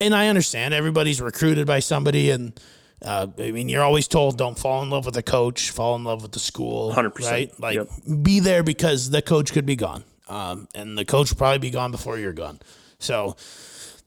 [0.00, 2.58] and I understand everybody's recruited by somebody, and
[3.02, 6.04] uh, I mean, you're always told don't fall in love with the coach, fall in
[6.04, 7.30] love with the school, 100%.
[7.30, 7.60] right?
[7.60, 7.88] Like, Yep.
[8.22, 11.70] be there because the coach could be gone, um, and the coach will probably be
[11.70, 12.58] gone before you're gone.
[12.98, 13.36] So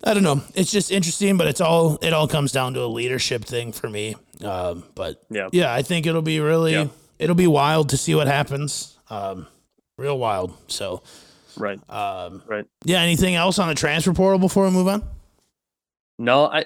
[0.04, 0.42] I don't know.
[0.56, 3.90] It's just interesting, but it's all it all comes down to a leadership thing for
[3.90, 4.16] me.
[4.44, 5.50] Um, but Yeah.
[5.52, 6.88] yeah, I think it'll be really Yeah.
[7.20, 8.98] it'll be wild to see what happens.
[9.10, 9.46] Um,
[9.98, 10.54] real wild.
[10.68, 11.04] So
[11.56, 11.80] Right.
[11.90, 12.66] um, Right.
[12.84, 13.00] yeah.
[13.02, 15.04] Anything else on the transfer portal before we move on?
[16.22, 16.66] No, I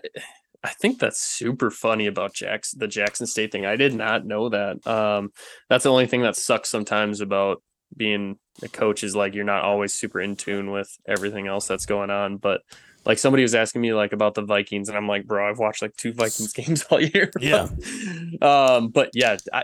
[0.64, 3.66] I think that's super funny about Jackson the Jackson State thing.
[3.66, 4.86] I did not know that.
[4.86, 5.32] Um
[5.70, 7.62] that's the only thing that sucks sometimes about
[7.96, 11.86] being a coach is like you're not always super in tune with everything else that's
[11.86, 12.38] going on.
[12.38, 12.62] But
[13.06, 15.82] like somebody was asking me like about the Vikings and I'm like, bro, I've watched
[15.82, 17.32] like two Vikings games all year.
[17.40, 17.70] Yeah.
[18.42, 19.64] um, but yeah, I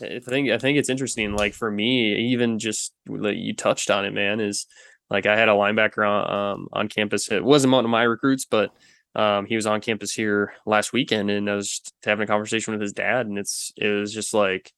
[0.00, 1.32] I think I think it's interesting.
[1.32, 4.66] Like for me, even just like you touched on it, man, is
[5.10, 7.30] like I had a linebacker on um, on campus.
[7.30, 8.70] It wasn't one of my recruits, but
[9.14, 12.72] um, he was on campus here last weekend, and I was just having a conversation
[12.72, 14.72] with his dad, and it's it was just like,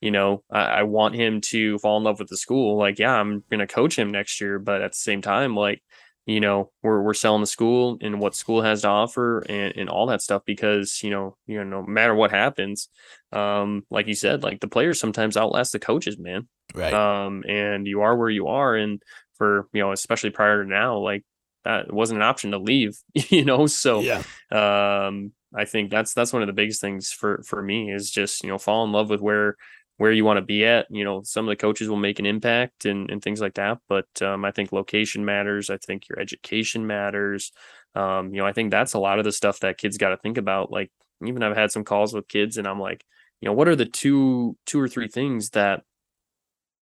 [0.00, 2.76] you know, I, I want him to fall in love with the school.
[2.78, 5.82] Like, yeah, I'm gonna coach him next year, but at the same time, like,
[6.26, 9.88] you know, we're we're selling the school and what school has to offer and, and
[9.88, 12.88] all that stuff because you know, you know, no matter what happens,
[13.32, 16.92] um, like you said, like the players sometimes outlast the coaches, man Right.
[16.92, 19.02] um and you are where you are and
[19.34, 21.24] for you know especially prior to now like
[21.68, 24.22] that wasn't an option to leave you know so yeah.
[24.50, 28.42] um i think that's that's one of the biggest things for for me is just
[28.42, 29.56] you know fall in love with where
[29.98, 30.86] where you want to be at.
[30.90, 33.78] You know some of the coaches will make an impact and and things like that
[33.88, 35.70] but um i think location matters.
[35.70, 37.52] I think your education matters.
[37.94, 40.16] Um you know i think that's a lot of the stuff that kids got to
[40.16, 40.70] think about.
[40.70, 40.90] Like
[41.26, 43.04] even i've had some calls with kids and i'm like
[43.40, 45.82] you know what are the two two or three things that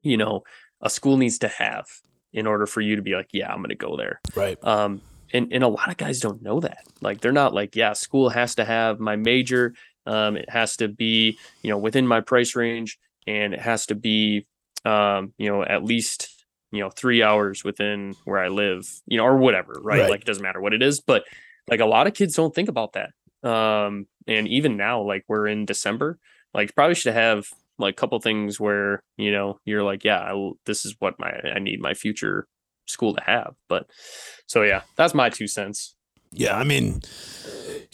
[0.02, 0.42] you know
[0.82, 1.86] a school needs to have
[2.32, 4.58] in order for you to be like yeah i'm going to go there Right.
[4.62, 5.02] um
[5.32, 8.28] and and a lot of guys don't know that like they're not like yeah school
[8.30, 9.74] has to have my major
[10.06, 13.94] um it has to be you know within my price range and it has to
[13.94, 14.46] be
[14.84, 19.24] um you know at least you know 3 hours within where i live you know
[19.24, 20.10] or whatever right, Right.
[20.10, 21.24] like it doesn't matter what it is but
[21.68, 23.10] like a lot of kids don't think about that
[23.48, 26.18] um and even now like we're in december
[26.54, 27.46] like probably should have
[27.78, 31.32] like a couple things where you know you're like yeah I, this is what my
[31.54, 32.46] i need my future
[32.86, 33.86] school to have but
[34.46, 35.94] so yeah that's my two cents
[36.32, 37.00] Yeah, I mean,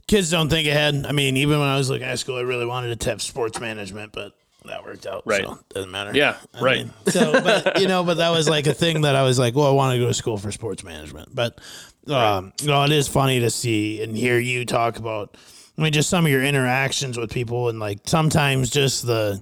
[0.06, 1.06] kids don't think ahead.
[1.06, 3.60] I mean, even when I was looking at school, I really wanted to have sports
[3.60, 4.32] management, but
[4.64, 5.22] that worked out.
[5.26, 5.44] Right.
[5.44, 6.12] So doesn't matter.
[6.14, 6.78] Yeah, I right.
[6.86, 9.54] mean, so, but you know, but that was like a thing that I was like,
[9.54, 11.34] well, I want to go to school for sports management.
[11.34, 11.60] But,
[12.08, 15.36] um, you know, it is funny to see and hear you talk about.
[15.78, 19.40] I mean, just some of your interactions with people, and like sometimes just the,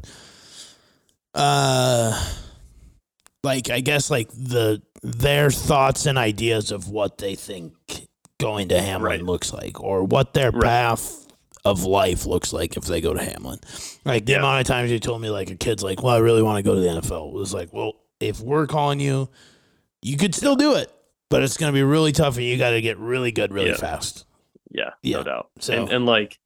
[1.34, 2.28] uh,
[3.42, 7.72] like I guess like the their thoughts and ideas of what they think
[8.38, 9.22] going to Hamline Right.
[9.22, 10.62] looks like, or what their Right.
[10.62, 11.26] path
[11.64, 13.60] of life looks like if they go to Hamline.
[14.04, 14.38] Like the Yeah.
[14.38, 16.62] amount of times you told me like a kid's like, "Well, I really want to
[16.62, 19.28] go to the NFL." It was like, "Well, if we're calling you,
[20.02, 20.90] you could still do it,
[21.28, 23.70] but it's going to be really tough, and you got to get really good really
[23.70, 23.76] Yeah.
[23.76, 24.24] fast."
[24.70, 25.18] Yeah, Yeah.
[25.18, 25.50] no doubt.
[25.60, 26.38] So- and, and like,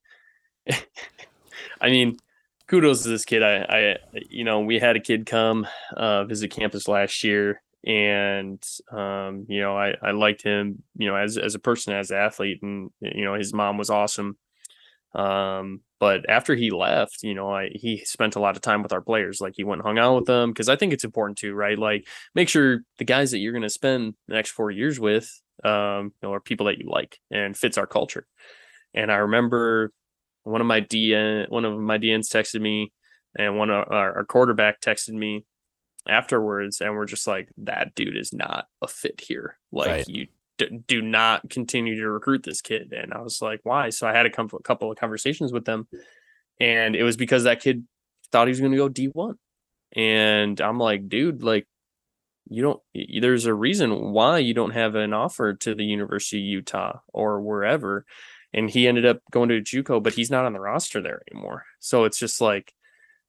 [1.81, 2.17] I mean,
[2.67, 3.43] kudos to this kid.
[3.43, 3.95] I, I,
[4.29, 9.61] you know, we had a kid come uh, visit campus last year, and um, you
[9.61, 12.91] know, I, I liked him, you know, as as a person, as an athlete, and
[13.01, 14.37] you know, his mom was awesome.
[15.13, 18.91] Um, but after he left, you know, I he spent a lot of time with
[18.91, 19.39] our players.
[19.39, 21.79] Like he went and hung out with them because I think it's important too, right?
[21.79, 25.41] Like make sure the guys that you're going to spend the next four years with,
[25.63, 28.27] um, you know, are people that you like and fits our culture.
[28.93, 29.93] And I remember
[30.45, 32.93] one of my DN, one of my DNs texted me,
[33.37, 35.45] and one of our, our quarterback texted me
[36.07, 39.57] afterwards, and we're just like, that dude is not a fit here.
[39.71, 40.07] Like Right.
[40.07, 40.27] you
[40.57, 42.93] d- do not continue to recruit this kid.
[42.93, 43.89] And I was like, why?
[43.89, 45.87] So I had a couple of conversations with them,
[46.59, 47.85] and it was because that kid
[48.31, 49.35] thought he was going to go D1.
[49.95, 51.67] And I'm like, dude, like,
[52.47, 52.81] you don't,
[53.21, 57.41] there's a reason why you don't have an offer to the University of Utah or
[57.41, 58.05] wherever.
[58.55, 61.65] And he ended up going to Juco, but he's not on the roster there anymore.
[61.79, 62.73] So it's just like,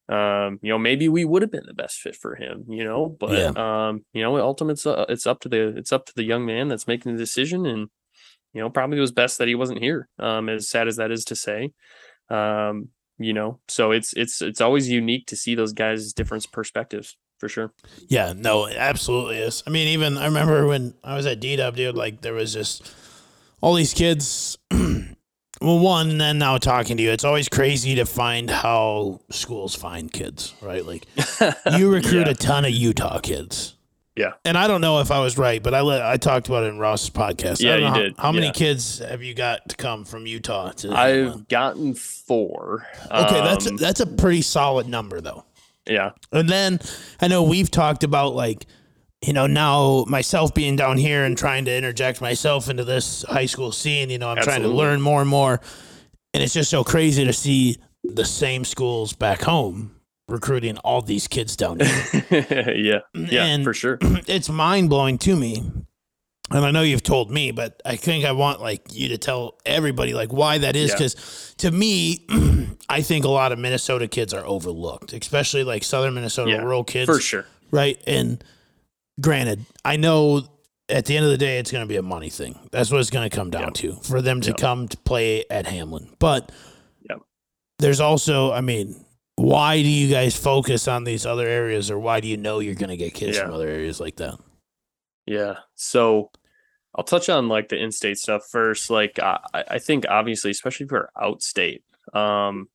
[0.09, 3.09] um, you know, maybe we would have been the best fit for him, you know,
[3.09, 6.23] but um, you know, ultimately it's, uh, it's up to the it's up to the
[6.23, 7.89] young man that's making the decision, and
[8.53, 10.07] you know, probably it was best that he wasn't here.
[10.17, 11.73] Um, as sad as that is to say,
[12.29, 12.87] um,
[13.19, 17.49] you know, so it's it's it's always unique to see those guys' different perspectives for
[17.49, 17.73] sure.
[18.07, 19.61] Yeah, no, it absolutely is.
[19.67, 22.93] I mean, even I remember when I was at DW, dude, like there was just
[23.61, 24.57] all these kids.
[25.61, 29.75] Well, one, and then now talking to you, it's always crazy to find how schools
[29.75, 30.85] find kids, right?
[30.85, 31.05] Like
[31.77, 32.31] you recruit Yeah.
[32.31, 33.73] a ton of Utah kids.
[34.15, 34.31] Yeah.
[34.45, 36.67] And I don't know if I was right, but I let I talked about it
[36.67, 37.63] in Ross's podcast.
[37.63, 38.15] I Yeah, you how, did.
[38.17, 38.51] How many Yeah.
[38.53, 42.87] kids have you got to come from Utah to I've gotten four.
[43.11, 45.45] Okay, that's Um, that's a pretty solid number though.
[45.87, 46.79] yeah, And then
[47.21, 48.65] I know we've talked about like,
[49.25, 53.45] you know, now myself being down here and trying to interject myself into this high
[53.47, 55.59] school scene, you know, I'm trying to learn more and more.
[56.33, 59.95] And it's just so crazy to see the same schools back home
[60.27, 62.25] recruiting all these kids down here.
[62.75, 63.97] yeah, yeah, And- for sure.
[64.01, 65.63] it's mind blowing to me.
[66.49, 69.57] And I know you've told me, but I think I want like you to tell
[69.65, 70.95] everybody like why that is Yeah.
[70.95, 72.25] because to me,
[72.89, 76.85] I think a lot of Minnesota kids are overlooked, especially like Southern Minnesota Yeah, rural
[76.85, 77.45] kids For sure.
[77.71, 78.01] right?
[78.07, 78.41] And
[79.19, 80.43] granted, I know
[80.89, 82.57] at the end of the day, it's going to be a money thing.
[82.71, 83.73] That's what it's going to come down Yep.
[83.75, 84.57] to for them to Yep.
[84.57, 86.09] come to play at Hamline.
[86.19, 86.51] But
[87.09, 87.19] Yep.
[87.79, 89.03] there's also, I mean,
[89.35, 92.73] why do you guys focus on these other areas, or why do you know you're
[92.75, 93.43] going to get kids Yeah.
[93.45, 94.39] from other areas like that?
[95.25, 95.57] Yeah.
[95.75, 96.31] So
[96.95, 98.89] I'll touch on like the in-state stuff first.
[98.89, 101.81] Like I, I think obviously, especially for outstate,
[102.13, 102.69] um,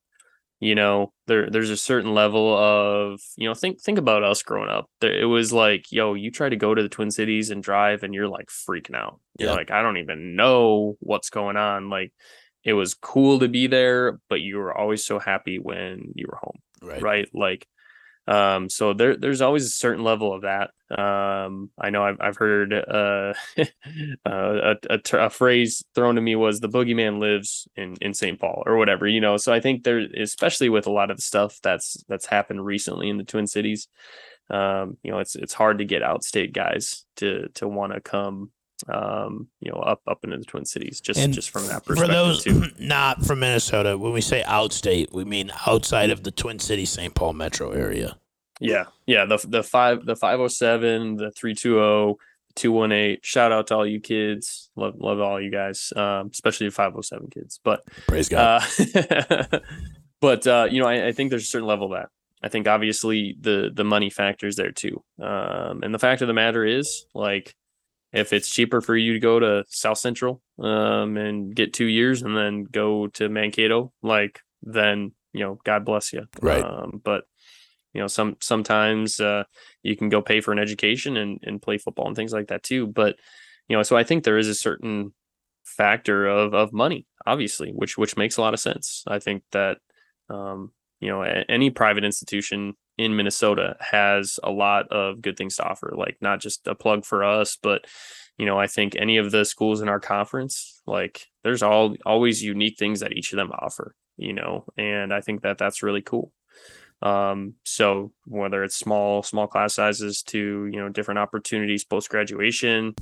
[0.63, 4.71] you know, there there's a certain level of you know think think about us growing
[4.71, 4.87] up.
[5.01, 8.03] There, it was like, yo, you try to go to the Twin Cities and drive,
[8.05, 9.21] and you're like freaking out.
[9.39, 9.57] You're Yeah.
[9.57, 11.91] like, I don't even know what's going on.
[11.91, 12.13] Like,
[12.65, 16.39] it was cool to be there, but you were always so happy when you were
[16.41, 17.03] home Right.
[17.03, 17.67] right like
[18.29, 20.71] um so there there's always a certain level of that.
[20.97, 23.65] Um i know i've, I've heard uh, uh
[24.27, 28.63] a, a, a phrase thrown to me was the boogeyman lives in in st paul
[28.67, 29.37] or whatever you know?
[29.39, 33.17] So i think there especially with a lot of stuff that's that's happened recently in
[33.17, 33.89] the twin cities
[34.51, 38.51] um you know it's it's hard to get outstate guys to to want to come
[38.89, 42.07] um you know up up into the twin cities just And just from that perspective.
[42.07, 46.31] For those too not from Minnesota, when we say outstate, we mean outside of the
[46.31, 47.15] Twin Cities, St.
[47.15, 48.17] Paul metro area.
[48.61, 49.25] Yeah, yeah.
[49.25, 52.19] The the five the five oh seven, the three two
[52.55, 53.25] two one eight.
[53.25, 54.71] Shout out to all you kids.
[54.77, 57.61] Love love all you guys, um, especially the five oh seven kids.
[57.63, 58.63] But Praise God.
[58.79, 59.59] uh,
[60.21, 62.11] but uh, you know, I, I think there's a certain level of that.
[62.43, 65.03] I think obviously the the money factor is there too.
[65.21, 67.55] Um, and the fact of the matter is, like,
[68.13, 72.23] if it's cheaper for you to go to South Central um, and get two years
[72.23, 76.27] and then go to Mankato, like, then you know, God bless you.
[76.41, 76.63] Right.
[76.63, 77.25] Um, but
[77.95, 79.45] you know, some sometimes uh,
[79.83, 82.63] you can go pay for an education and and play football and things like that
[82.63, 82.87] too.
[82.87, 83.17] But
[83.69, 85.13] you know, so I think there is a certain
[85.65, 89.05] factor of of money, obviously, which which makes a lot of sense.
[89.07, 89.79] I think that
[90.29, 95.65] um, you know, any private institution in Minnesota has a lot of good things to
[95.65, 95.93] offer.
[95.97, 97.87] Like not just a plug for us, but
[98.39, 102.43] you know, I think any of the schools in our conference, like there's all always
[102.43, 103.95] unique things that each of them offer.
[104.17, 106.33] You know, and I think that that's really cool.
[107.01, 112.95] Um, so whether it's small small class sizes to you know different opportunities post graduation,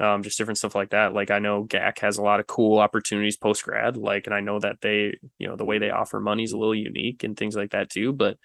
[0.00, 1.12] um, just different stuff like that.
[1.12, 3.98] Like I know GAC has a lot of cool opportunities post grad.
[3.98, 6.58] Like, and I know that they, you know, the way they offer money is a
[6.58, 8.12] little unique and things like that too.
[8.12, 8.38] But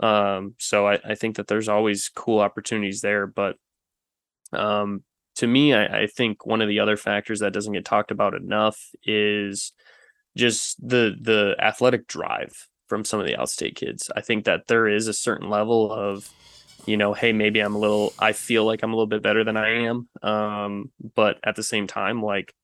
[0.00, 3.26] um, so I, I think that there's always cool opportunities there.
[3.26, 3.56] But
[4.52, 5.02] um,
[5.36, 8.34] to me, I, I think one of the other factors that doesn't get talked about
[8.34, 9.72] enough is
[10.36, 14.10] just the the athletic drive from some of the outstate kids.
[14.14, 16.30] I think that there is a certain level of
[16.86, 19.44] you know, hey, maybe I'm a little, I feel like I'm a little bit better
[19.44, 20.08] than I am.
[20.22, 22.54] Um, but at the same time, like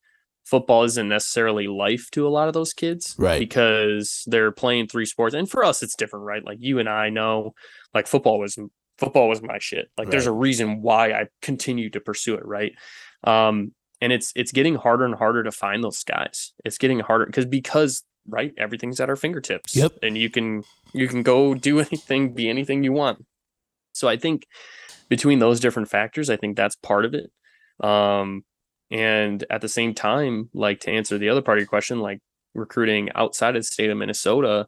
[0.44, 3.38] football isn't necessarily life to a lot of those kids, Right.
[3.38, 6.44] Because they're playing three sports, and for us, it's different, right?
[6.44, 7.54] Like you and I know,
[7.92, 8.58] like football was
[8.98, 9.90] football was my shit.
[9.98, 12.72] Like there's a reason why I continue to pursue it, right?
[13.24, 16.52] Um, and it's it's getting harder and harder to find those guys.
[16.64, 19.74] It's getting harder because because right, everything's at our fingertips.
[19.74, 19.92] Yep.
[20.02, 23.24] And you can you can go do anything, be anything you want.
[23.92, 24.46] So I think
[25.08, 27.30] between those different factors, I think that's part of it.
[27.84, 28.44] Um,
[28.90, 32.20] and at the same time, like to answer the other part of your question, like
[32.54, 34.66] recruiting outside of the state of Minnesota,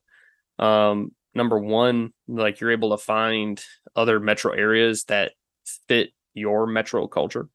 [0.59, 3.63] um, number one, like you're able to find
[3.95, 5.33] other metro areas that
[5.89, 7.49] fit your metro culture.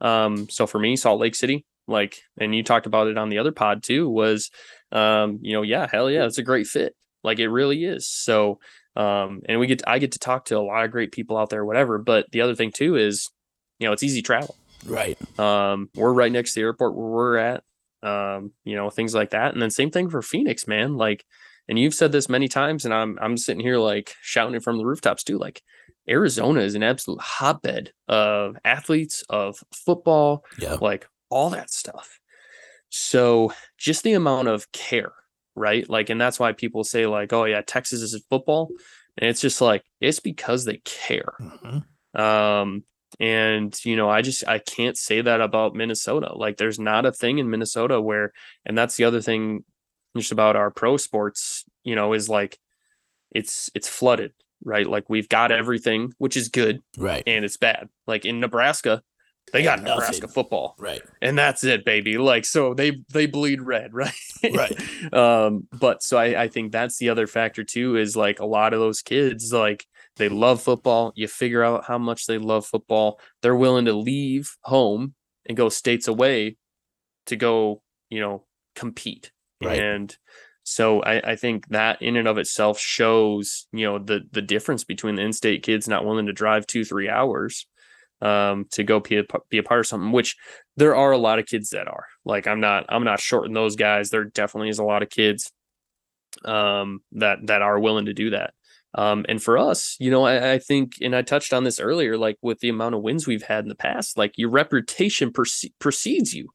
[0.00, 3.38] Um, so for me, Salt Lake City, like, and you talked about it on the
[3.38, 4.50] other pod too, was,
[4.92, 6.94] um, you know, yeah, hell yeah, it's a great fit.
[7.24, 8.08] Like it really is.
[8.08, 8.58] So,
[8.94, 11.50] um, and we get, I get to talk to a lot of great people out
[11.50, 11.98] there, whatever.
[11.98, 13.30] But the other thing too is,
[13.78, 14.56] you know, it's easy travel.
[14.84, 15.18] Right.
[15.38, 17.62] Um, we're right next to the airport where we're at.
[18.02, 19.52] Um, you know, things like that.
[19.52, 20.96] And then same thing for Phoenix, man.
[20.96, 21.24] Like,
[21.68, 24.78] and you've said this many times, and I'm I'm sitting here like shouting it from
[24.78, 25.38] the rooftops too.
[25.38, 25.62] Like,
[26.08, 30.76] Arizona is an absolute hotbed of athletes, of football, Yeah.
[30.80, 32.20] like all that stuff.
[32.88, 35.12] So just the amount of care,
[35.56, 35.88] right?
[35.90, 38.70] Like, and that's why people say, like, oh yeah, Texas is a football.
[39.18, 41.32] And it's just like, it's because they care.
[41.40, 42.20] Mhm.
[42.20, 42.84] Um,
[43.20, 46.32] and you know, I just I can't say that about Minnesota.
[46.34, 48.32] Like there's not a thing in Minnesota where
[48.64, 49.64] and that's the other thing
[50.16, 52.58] just about our pro sports, you know, is like
[53.32, 54.32] it's it's flooded,
[54.64, 54.86] right?
[54.86, 57.22] Like we've got everything, which is good, Right.
[57.26, 57.88] and it's bad.
[58.06, 59.02] Like in Nebraska,
[59.52, 59.94] they got Nothing.
[59.98, 61.02] Nebraska football Right.
[61.22, 64.12] and that's it baby like so they they bleed red right
[64.52, 64.76] Right.
[65.14, 68.74] um but so I, I think that's the other factor too is like a lot
[68.74, 69.86] of those kids like
[70.16, 74.56] they love football you figure out how much they love football they're willing to leave
[74.62, 75.14] home
[75.46, 76.56] and go states away
[77.26, 78.44] to go you know
[78.74, 79.32] compete.
[79.62, 79.80] Right.
[79.80, 80.14] and
[80.64, 84.84] so I, I think that in and of itself shows you know the the difference
[84.84, 87.66] between the in-state kids not willing to drive two three hours
[88.20, 90.36] um to go be a, be a part of something which
[90.76, 92.06] there are a lot of kids that are.
[92.24, 94.10] Like i'm not i'm not shorting those guys.
[94.10, 95.50] There definitely is a lot of kids
[96.44, 98.52] um that that are willing to do that
[98.96, 102.18] um and for us you know I, I think and i touched on this earlier
[102.18, 105.72] like with the amount of wins we've had in the past like your reputation prece-
[105.78, 106.48] precedes you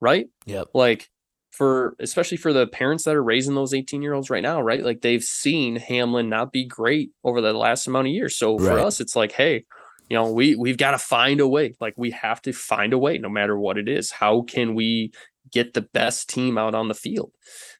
[0.00, 0.26] right?
[0.46, 0.68] Yep.
[0.74, 1.08] like
[1.50, 4.84] for especially for the parents that are raising those 18 year olds right now right?
[4.84, 8.36] Like they've seen Hamline not be great over the last amount of years.
[8.36, 8.84] So for Right.
[8.84, 9.64] us it's like hey
[10.08, 11.74] you know we we've got to find a way.
[11.80, 14.10] Like we have to find a way no matter what it is.
[14.10, 15.12] How can we
[15.50, 17.32] get the best team out on the field?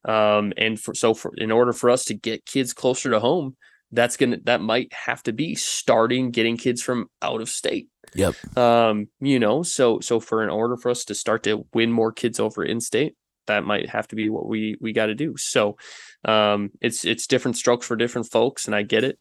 [0.05, 3.57] Um and for so for in order for us to get kids closer to home
[3.93, 7.89] that's gonna that might have to be starting getting kids from out of state.
[8.15, 8.57] Yep.
[8.57, 12.11] um you know so so for in order for us to start to win more
[12.11, 13.15] kids over in state
[13.49, 15.37] that might have to be what we we got to do.
[15.37, 15.77] So
[16.25, 19.19] um it's it's different strokes for different folks and i get it.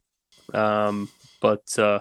[0.54, 1.10] Um
[1.42, 2.00] but uh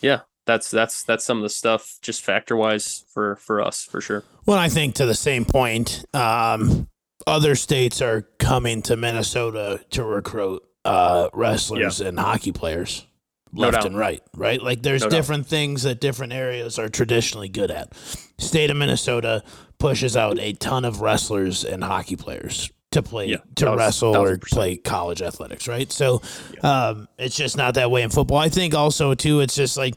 [0.00, 4.00] yeah that's that's that's some of the stuff just factor wise for for us for
[4.00, 4.24] sure.
[4.46, 6.88] Well, I think to the same point, um,
[7.26, 13.06] other states are coming to Minnesota to recruit uh, wrestlers and hockey players
[13.52, 13.86] No left doubt.
[13.86, 14.60] and right, right?
[14.62, 15.16] Like there's No doubt.
[15.16, 17.94] different things that different areas are traditionally good at.
[18.38, 19.42] State of Minnesota
[19.78, 24.16] pushes out a ton of wrestlers and hockey players to play Yeah, to thousand- wrestle
[24.16, 25.90] or thousand play college athletics, right?
[25.90, 26.22] So
[26.62, 28.38] um, it's just not that way in football.
[28.38, 29.94] I think also too, it's just like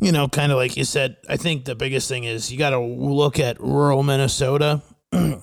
[0.00, 1.16] you know, kind of like you said.
[1.28, 4.82] I think the biggest thing is you got to look at rural Minnesota.
[5.12, 5.40] if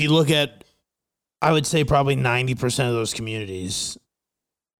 [0.00, 0.64] you look at,
[1.42, 3.96] I would say probably ninety percent of those communities,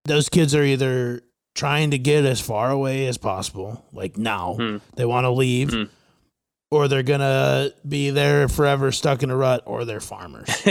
[0.04, 1.22] those kids are either
[1.54, 4.76] trying to get as far away as possible, like now Hmm.
[4.94, 5.84] they want to leave, Hmm.
[6.70, 10.48] or they're gonna be there forever stuck in a rut, or they're farmers.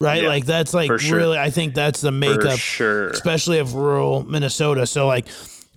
[0.00, 0.22] Right?
[0.22, 1.16] Yeah, like that's like sure.
[1.18, 3.08] really I think that's the makeup sure.
[3.08, 4.86] especially of rural Minnesota.
[4.86, 5.26] So like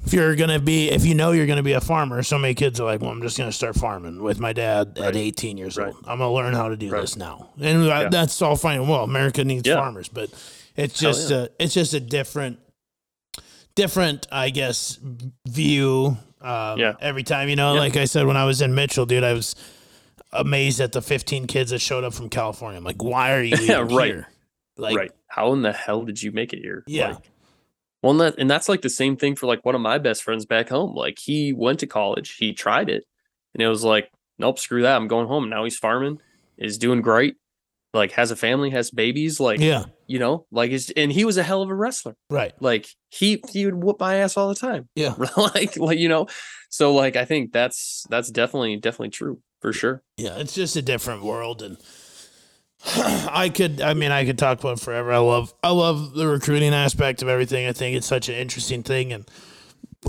[0.05, 2.79] if you're gonna be if you know you're gonna be a farmer, so many kids
[2.79, 5.87] are like, Well, I'm just gonna start farming with my dad at 18 years Right.
[5.87, 5.97] old.
[6.07, 7.01] I'm gonna learn how to do Right.
[7.01, 7.49] this now.
[7.61, 8.09] And Yeah.
[8.09, 9.03] that's all fine well.
[9.03, 9.75] America needs Yeah.
[9.75, 10.29] farmers, but
[10.75, 11.37] it's just yeah.
[11.37, 12.59] a it's just a different
[13.75, 14.99] different, I guess,
[15.47, 16.17] view.
[16.41, 16.93] Um, Yeah.
[16.99, 19.55] Every time, you know, like I said, when I was in Mitchell, dude, I was
[20.33, 22.77] amazed at the 15 kids that showed up from California.
[22.77, 24.07] I'm like, why are you right.
[24.11, 24.27] here?
[24.77, 25.11] Like, right.
[25.27, 26.83] How in the hell did you make it here?
[26.87, 27.09] Yeah.
[27.13, 27.30] Like,
[28.01, 30.23] well, and, that, and that's like the same thing for like one of my best
[30.23, 30.95] friends back home.
[30.95, 33.05] Like he went to college, he tried it,
[33.53, 34.95] and it was like, nope, screw that.
[34.95, 35.49] I'm going home.
[35.49, 36.19] Now he's farming,
[36.57, 37.35] is doing great,
[37.93, 41.37] like has a family, has babies, like yeah, you know, like is and he was
[41.37, 42.15] a hell of a wrestler.
[42.29, 42.53] right.
[42.59, 44.89] Like he he would whoop my ass all the time.
[44.95, 45.15] Yeah.
[45.37, 46.27] like like you know,
[46.69, 50.03] so like I think that's that's definitely definitely true for sure.
[50.17, 51.77] Yeah, it's just a different world, and
[52.95, 55.11] I could, I mean, I could talk about it forever.
[55.11, 57.67] I love, I love the recruiting aspect of everything.
[57.67, 59.25] I think it's such an interesting thing, and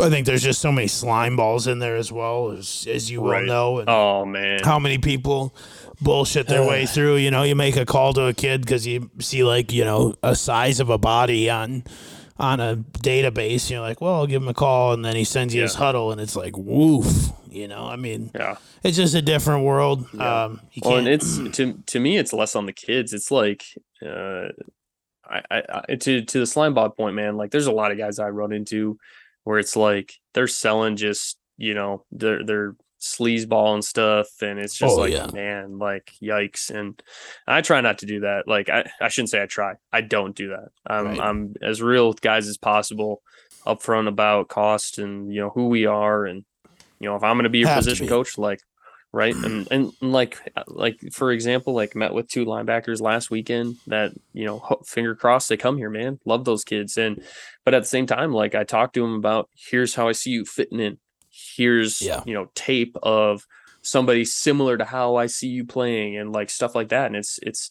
[0.00, 3.20] I think there's just so many slime balls in there as well, as as you
[3.22, 3.40] Right.
[3.42, 4.60] will know, and Oh man.
[4.64, 5.54] how many people
[6.00, 7.16] bullshit their way through.
[7.16, 10.14] You know, you make a call to a kid because you see like you know
[10.22, 11.84] a size of a body on
[12.42, 13.70] on a database.
[13.70, 16.12] You're like, well, I'll give him a call, and then he sends you his huddle,
[16.12, 17.30] and it's like, woof.
[17.48, 18.56] You know, I mean, Yeah.
[18.82, 20.06] it's just a different world.
[20.14, 20.44] Yeah.
[20.44, 23.12] Um, Well, and it's to to me, it's less on the kids.
[23.12, 23.62] It's like,
[24.04, 24.48] uh,
[25.24, 27.36] I, I, I to to the slime ball point, man.
[27.36, 28.98] Like, there's a lot of guys I run into
[29.44, 34.76] where it's like they're selling just you know their their sleazeball and stuff, and it's
[34.76, 35.26] just Oh, like, yeah.
[35.32, 36.70] man, like yikes.
[36.70, 37.02] And
[37.46, 38.44] I try not to do that.
[38.46, 39.74] Like, I I shouldn't say I try.
[39.92, 40.68] I don't do that.
[40.86, 41.20] I'm Right.
[41.20, 43.22] I'm as real with guys as possible,
[43.66, 46.44] upfront about cost and you know who we are, and
[47.00, 48.10] you know if I'm going to be your Have position be.
[48.10, 48.60] coach, like
[49.14, 50.38] right and, and like
[50.68, 55.50] like for example like met with two linebackers last weekend that you know finger crossed
[55.50, 57.22] they come here man love those kids and
[57.62, 60.30] but at the same time like i talked to them about here's how i see
[60.30, 60.96] you fitting in
[61.32, 62.22] here's Yeah.
[62.26, 63.46] you know tape of
[63.82, 67.38] somebody similar to how i see you playing and like stuff like that and it's
[67.42, 67.68] it's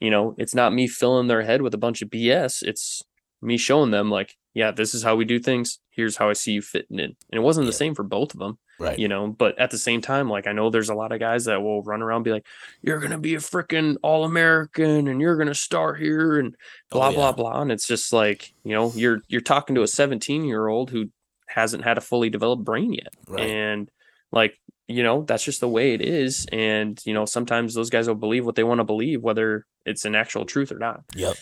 [0.00, 3.02] you know it's not me filling their head with a bunch of bs it's
[3.40, 6.52] me showing them like yeah this is how we do things here's how i see
[6.52, 7.68] you fitting in and it wasn't Yeah.
[7.70, 8.98] the same for both of them right.
[8.98, 11.44] you know but at the same time like i know there's a lot of guys
[11.46, 12.46] that will run around and be like
[12.82, 16.54] you're gonna be a freaking all-american and you're gonna start here and
[16.92, 19.82] oh, blah Oh, blah blah and it's just like you know you're you're talking to
[19.82, 21.06] a 17 year old who
[21.48, 23.48] hasn't had a fully developed brain yet Right.
[23.48, 23.90] and
[24.32, 24.54] like
[24.88, 28.14] you know that's just the way it is and you know sometimes those guys will
[28.14, 31.36] believe what they want to believe whether it's an actual truth or not Yep.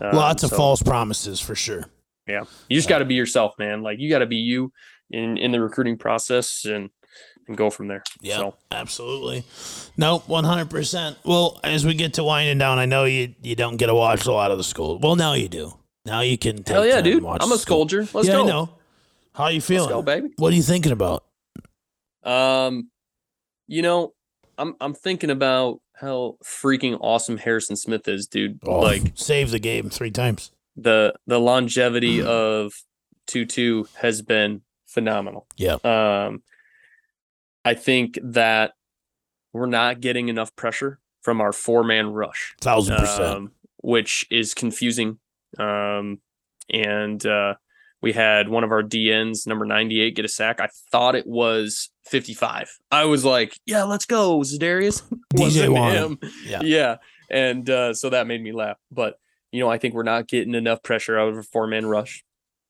[0.00, 1.84] Um, Lots of so- false promises for sure.
[2.26, 4.72] yeah you just got to be yourself man like you got to be you
[5.10, 6.90] in in the recruiting process and
[7.46, 9.44] and go from there Yeah, so absolutely.
[9.98, 11.18] Nope, one hundred percent.
[11.26, 14.24] Well, as we get to winding down, I know you you don't get to watch
[14.24, 14.98] a lot of the school.
[14.98, 15.74] Well, now you do.
[16.06, 16.62] Now you can.
[16.62, 17.22] Take Hell yeah, dude.
[17.22, 17.84] watch I'm the a school.
[17.86, 18.12] scolger.
[18.14, 18.44] Let's yeah, go.
[18.44, 18.73] I know.
[19.34, 19.90] How you feeling?
[19.90, 20.28] Let's go, baby.
[20.36, 21.24] What are you thinking about?
[22.22, 22.90] Um,
[23.66, 24.14] you know,
[24.58, 28.58] I'm I'm thinking about how freaking awesome Harrison Smith is, dude.
[28.64, 30.50] Oh, Like save the game three times.
[30.76, 32.26] the the longevity Mm.
[32.26, 32.72] of
[33.26, 35.46] Tutu has been phenomenal.
[35.56, 35.76] Yeah.
[35.84, 36.42] Um,
[37.64, 38.72] I think that
[39.52, 42.54] we're not getting enough pressure from our four man rush.
[42.60, 43.22] Thousand percent.
[43.24, 45.18] um, which is confusing.
[45.58, 46.20] Um,
[46.70, 47.54] and uh,
[48.04, 50.60] we had one of our DNs, number 98, get a sack.
[50.60, 52.70] I thought it was 55.
[52.92, 55.02] I was like, yeah, let's go, Za'Darius.
[55.34, 55.92] DJ Wan.
[55.92, 56.18] him.
[56.44, 56.60] Yeah.
[56.62, 56.96] Yeah.
[57.30, 58.76] And uh, so that made me laugh.
[58.92, 59.18] But,
[59.52, 62.22] you know, I think we're not getting enough pressure out of a four man rush.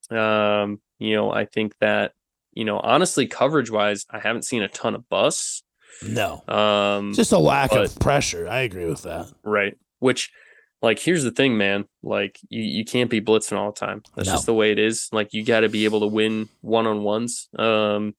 [0.09, 2.12] Um, you know, I think that,
[2.53, 5.64] you know, honestly, coverage wise, I haven't seen a ton of busts.
[6.07, 8.49] No, Um, just a lack of pressure.
[8.49, 9.26] I agree with that.
[9.43, 9.76] Right.
[9.99, 10.30] Which,
[10.85, 11.87] like, here's the thing, man.
[12.03, 14.03] Like, you, you can't be blitzing all the time.
[14.14, 14.35] That's No.
[14.35, 15.09] just the way it is.
[15.12, 17.49] Like, you got to be able to win one on ones.
[17.59, 18.14] Um,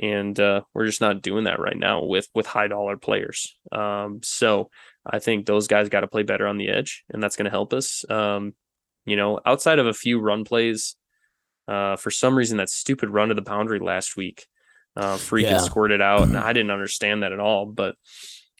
[0.00, 3.56] and uh, we're just not doing that right now with with high dollar players.
[3.72, 4.70] Um, so
[5.04, 7.50] I think those guys got to play better on the edge, and that's going to
[7.50, 8.04] help us.
[8.08, 8.54] Um,
[9.06, 10.94] you know, outside of a few run plays,
[11.66, 14.46] uh, for some reason that stupid run to the boundary last week,
[14.96, 15.58] uh, freaking Yeah.
[15.58, 17.66] squirted out, and I didn't understand that at all.
[17.66, 17.96] But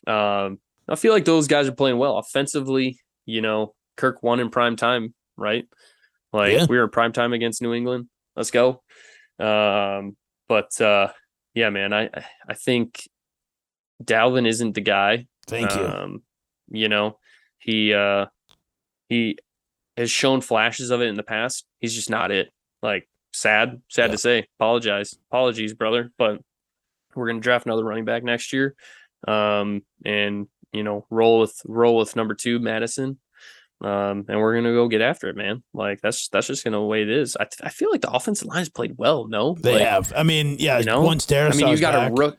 [0.07, 2.99] um, I feel like those guys are playing well offensively.
[3.29, 5.67] You know, Kirk won in prime time, right?
[6.33, 6.67] Like Yeah.
[6.69, 8.09] we were in prime time against New England.
[8.35, 8.83] Let's go.
[9.39, 10.17] Um,
[10.49, 11.09] but uh,
[11.55, 12.09] yeah, man, I
[12.49, 13.07] I- think
[14.03, 15.27] Dalvin isn't the guy.
[15.47, 15.83] Thank you.
[15.85, 16.23] Um,
[16.71, 17.19] you know,
[17.59, 18.27] he uh
[19.09, 19.39] he
[19.97, 21.67] has shown flashes of it in the past.
[21.81, 22.51] He's just not it.
[22.83, 24.13] Like sad, sad Yeah.
[24.13, 24.47] to say.
[24.59, 25.15] Apologize.
[25.31, 26.11] Apologies, brother.
[26.17, 26.41] But
[27.15, 28.75] we're gonna draft another running back next year.
[29.27, 33.19] um, and you know roll with roll with number two Mattison,
[33.81, 35.63] um, and we're gonna go get after it, man.
[35.73, 37.37] Like that's that's just gonna the way it is.
[37.39, 39.27] I, I feel like the offensive line has played well.
[39.27, 40.13] No, They Like, have.
[40.17, 40.79] I mean, yeah.
[40.79, 41.03] you know?
[41.03, 42.39] once Darrisaw's I mean, you got back, a rook,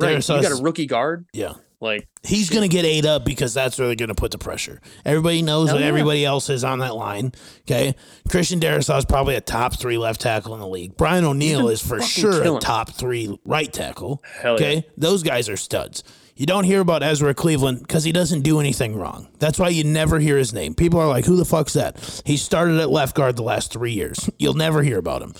[0.00, 0.28] right?
[0.28, 1.26] You got a rookie guard.
[1.32, 1.54] yeah.
[1.82, 4.38] Like He's going to get ate up because that's where they're going to put the
[4.38, 4.80] pressure.
[5.04, 5.88] Everybody knows Hell what yeah.
[5.88, 7.32] everybody else is on that line.
[7.62, 7.96] Okay.
[8.30, 10.96] Christian Darrisaw is probably a top three left tackle in the league.
[10.96, 14.22] Brian O'Neill is for sure a top three right tackle.
[14.40, 14.66] hell yeah.
[14.66, 14.86] Okay.
[14.96, 16.04] Those guys are studs.
[16.34, 19.28] You don't hear about Ezra Cleveland because he doesn't do anything wrong.
[19.38, 20.74] That's why you never hear his name.
[20.74, 22.22] People are like, who the fuck's that?
[22.24, 24.30] He started at left guard the last three years.
[24.38, 25.34] You'll never hear about him.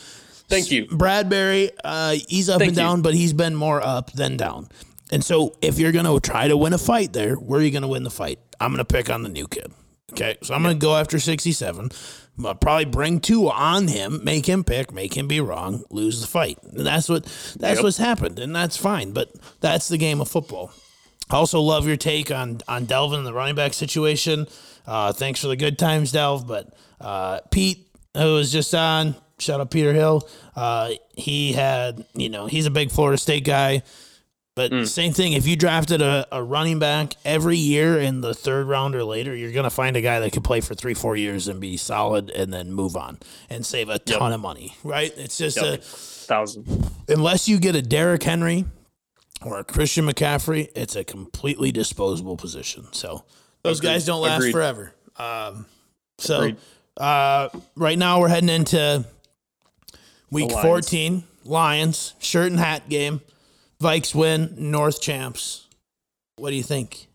[0.48, 0.86] Thank you.
[0.86, 2.82] Bradbury, uh, he's up Thank and you.
[2.82, 4.68] down, but he's been more up than down.
[5.10, 7.70] And so, if you're going to try to win a fight there, where are you
[7.70, 8.38] going to win the fight?
[8.60, 9.72] I'm going to pick on the new kid.
[10.12, 10.36] Okay.
[10.42, 11.90] So, I'm going to go after 67.
[12.44, 16.26] I'll probably bring two on him, make him pick, make him be wrong, lose the
[16.26, 16.58] fight.
[16.62, 17.24] And that's what
[17.58, 17.82] that's Yep.
[17.82, 19.12] what's happened, and that's fine.
[19.12, 20.70] But that's the game of football.
[21.32, 24.46] I also love your take on on Dalvin and the running back situation.
[24.86, 26.46] Uh, thanks for the good times, Delv.
[26.46, 30.28] But uh, Pete, who was just on, shout out Peter Hill.
[30.54, 33.82] Uh, he had, you know, he's a big Florida State guy.
[34.54, 38.66] But same thing, if you drafted a, a running back every year in the third
[38.66, 41.16] round or later, you're going to find a guy that could play for three, four
[41.16, 43.18] years and be solid and then move on
[43.48, 45.10] and save a ton of money, right?
[45.16, 45.78] It's just Yep.
[45.80, 46.90] a, Thousand.
[47.08, 48.66] unless you get a Derrick Henry
[49.44, 52.86] or a Christian McCaffrey, it's a completely disposable position.
[52.92, 53.24] So
[53.62, 53.90] those Agreed.
[53.90, 54.52] guys don't last Agreed.
[54.52, 54.92] forever.
[55.16, 55.66] Um,
[56.18, 56.52] so
[56.96, 59.04] uh, right now we're heading into
[60.30, 60.66] week Lions.
[60.66, 61.24] 14.
[61.44, 63.20] Lions shirt and hat game.
[63.80, 64.54] Vikes win.
[64.56, 65.68] North champs.
[66.36, 67.08] What do you think?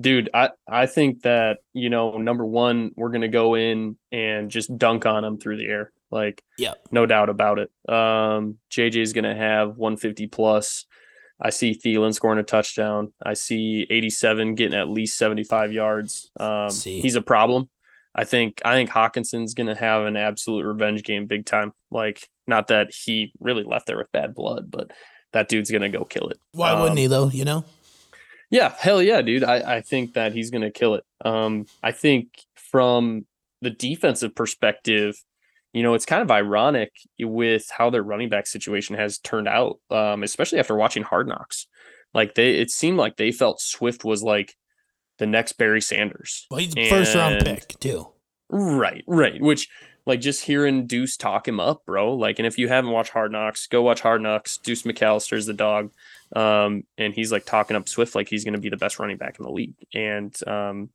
[0.00, 4.76] Dude, I, I think that, you know, number one, we're gonna go in and just
[4.76, 5.92] dunk on them through the air.
[6.10, 6.88] Like Yep.
[6.90, 7.70] no doubt about it.
[7.88, 10.84] Um JJ is gonna have 150 plus.
[11.40, 13.12] I see Thielen scoring a touchdown.
[13.24, 16.30] I see 87 getting at least 75 yards.
[16.38, 16.70] Um
[17.00, 17.68] he's a problem.
[18.14, 21.72] I think I think Hockenson's gonna have an absolute revenge game big time.
[21.90, 24.90] Like not that he really left there with bad blood, but
[25.32, 26.38] that dude's gonna go kill it.
[26.52, 27.28] Why Um, wouldn't he though?
[27.28, 27.64] You know,
[28.50, 29.42] yeah, hell yeah, dude.
[29.42, 31.04] I, I think that he's gonna kill it.
[31.24, 33.26] Um, I think from
[33.60, 35.16] the defensive perspective,
[35.74, 39.80] you know, it's kind of ironic with how their running back situation has turned out,
[39.90, 41.66] um, especially after watching Hard Knocks.
[42.14, 44.54] Like they, it seemed like they felt Swift was like
[45.18, 46.46] the next Barry Sanders.
[46.50, 48.06] well, he's a first round pick too.
[48.48, 49.42] Right, right.
[49.42, 49.68] Which
[50.06, 52.14] like just hearing Deuce talk him up, bro.
[52.14, 54.58] Like, and if you haven't watched Hard Knocks, go watch Hard Knocks.
[54.58, 55.90] Deuce McAllister's the dog.
[56.36, 59.40] Um, and he's like talking up Swift like he's gonna be the best running back
[59.40, 59.74] in the league.
[59.92, 60.90] And um,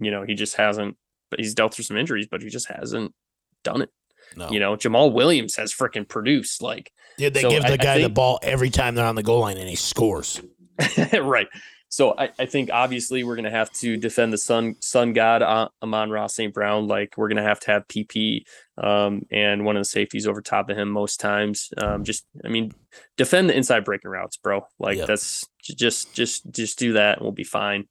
[0.00, 0.96] you know, he just hasn't
[1.30, 3.14] but he's dealt through some injuries, but he just hasn't
[3.62, 3.90] done it.
[4.36, 7.76] No, You know, Jamaal Williams has freaking produced like Dude, they so give the I
[7.76, 10.40] guy the think- ball every time they're on the goal line and he scores.
[11.12, 11.46] right.
[11.88, 15.68] So I, I think obviously we're gonna have to defend the sun sun god uh,
[15.82, 16.52] Amon-Ra St.
[16.52, 16.88] Brown.
[16.88, 18.42] Like we're gonna have to have PP
[18.76, 21.70] um, and one of the safeties over top of him most times.
[21.78, 22.72] Um, just I mean,
[23.16, 24.66] defend the inside breaking routes, bro.
[24.78, 25.06] Like Yep.
[25.06, 27.86] that's just just just do that and we'll be fine.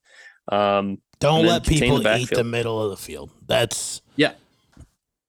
[0.51, 3.31] Um, Don't let contain the people eat the middle of the field.
[3.47, 4.33] That's Yeah.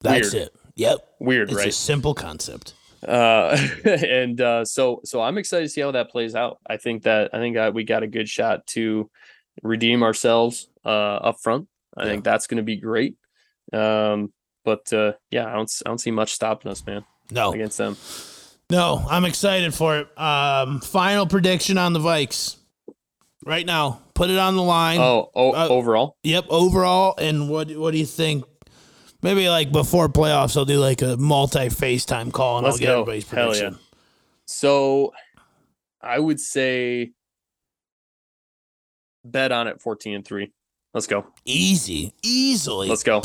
[0.03, 0.49] That's Weird.
[0.49, 0.56] it.
[0.77, 0.99] Yep.
[1.21, 1.69] weird, It's right?
[1.69, 2.75] a simple concept.
[3.07, 7.03] uh and uh so so i'm excited to see how that plays out i think
[7.03, 9.09] that i think that we got a good shot to
[9.63, 10.89] redeem ourselves uh
[11.29, 12.11] up front i Yeah.
[12.13, 13.17] think that's going to be great
[13.73, 14.33] um
[14.65, 17.97] but uh yeah i don't i don't see much stopping us man No, against them
[18.69, 20.19] no, I'm excited for it.
[20.21, 22.57] Um, final prediction on the Vikes
[23.45, 24.01] right now.
[24.15, 24.99] Put it on the line.
[25.01, 26.47] oh, oh uh, overall Yep.
[26.51, 28.43] Overall, and what what do you think?
[29.27, 32.87] Maybe like before playoffs, I'll do like a multi FaceTime call and Let's I'll get
[32.87, 32.93] go.
[33.03, 33.61] everybody's Hell yeah.
[33.71, 33.79] prediction.
[34.47, 35.13] so
[36.01, 37.11] i would say
[39.25, 40.53] bet on it 14 and 3
[40.95, 42.89] let's go Easy, easily.
[42.89, 43.17] let's go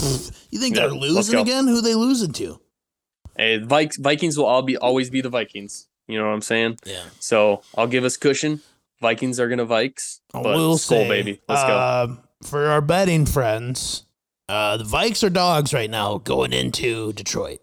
[0.50, 1.68] You think Yeah, they're losing again?
[1.68, 2.60] Who they losing to?
[3.38, 6.78] hey Vikes, vikings will all be always be the vikings you know what i'm saying
[6.86, 7.04] Yeah.
[7.20, 8.62] So I'll give us cushion.
[9.00, 10.20] Vikings are gonna Vikes.
[10.34, 11.42] But say, baby.
[11.48, 11.76] Let's go.
[11.76, 14.06] uh, For our betting friends,
[14.52, 17.62] uh, the Vikes are dogs right now going into Detroit.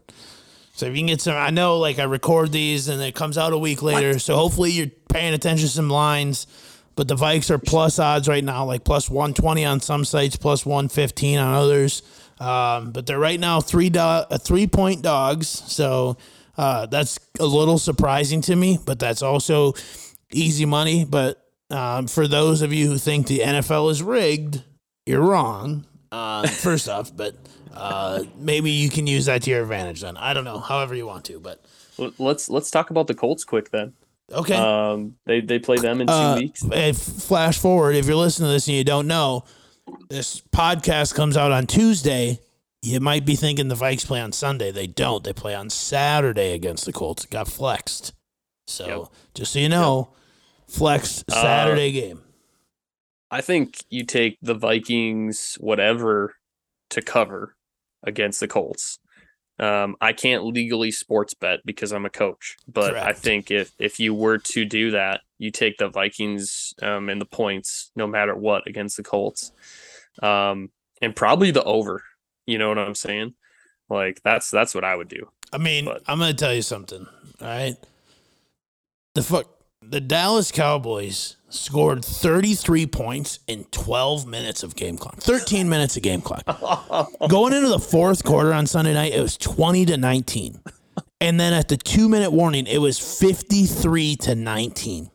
[0.72, 3.36] So if you can get some, I know like I record these and it comes
[3.36, 4.18] out a week later.
[4.18, 6.46] So hopefully you're paying attention to some lines.
[6.94, 10.64] But the Vikes are plus odds right now, like plus 120 on some sites, plus
[10.64, 12.02] 115 on others.
[12.40, 15.46] Um, but they're right now three do- uh, three point dogs.
[15.46, 16.16] So
[16.56, 19.74] uh, that's a little surprising to me, but that's also
[20.32, 21.04] easy money.
[21.04, 24.62] But um, for those of you who think the NFL is rigged,
[25.06, 25.84] you're wrong.
[26.10, 27.34] Uh, first off, but
[27.74, 30.00] uh, maybe you can use that to your advantage.
[30.00, 31.62] Then I don't know, however you want to, but
[31.98, 33.92] L- Let's let's talk about the Colts quick then.
[34.32, 34.54] Okay.
[34.54, 36.62] Um, they they play them in two Uh, weeks.
[36.72, 39.44] if flash forward, if you're listening to this and you don't know,
[40.10, 42.40] this podcast comes out on Tuesday.
[42.82, 44.70] You might be thinking the Vikes play on Sunday.
[44.70, 45.24] They don't.
[45.24, 47.24] They play on Saturday against the Colts.
[47.24, 48.12] It got flexed.
[48.68, 49.08] So Yep.
[49.34, 50.10] just so you know,
[50.68, 52.20] flexed Uh, Saturday game.
[53.30, 56.34] I think you take the Vikings whatever
[56.90, 57.54] to cover
[58.02, 58.98] against the Colts.
[59.60, 63.98] Um, I can't legally sports bet because I'm a coach, but I think if if
[63.98, 68.36] you were to do that, you take the Vikings um, and the points no matter
[68.36, 69.50] what against the Colts,
[70.22, 70.70] um,
[71.02, 72.04] and probably the over.
[72.46, 73.34] You know what I'm saying?
[73.90, 75.28] Like that's that's what I would do.
[75.52, 77.06] I mean, but- I'm going to tell you something.
[77.40, 77.76] All right.
[79.14, 79.48] The fuck,
[79.82, 85.16] the Dallas Cowboys scored 33 points in 12 minutes of game clock.
[85.16, 86.44] 13 minutes of game clock.
[87.28, 90.60] Going into the fourth quarter on Sunday night, it was 20 to 19.
[91.20, 95.10] And then at the two minute warning, it was 53 to 19.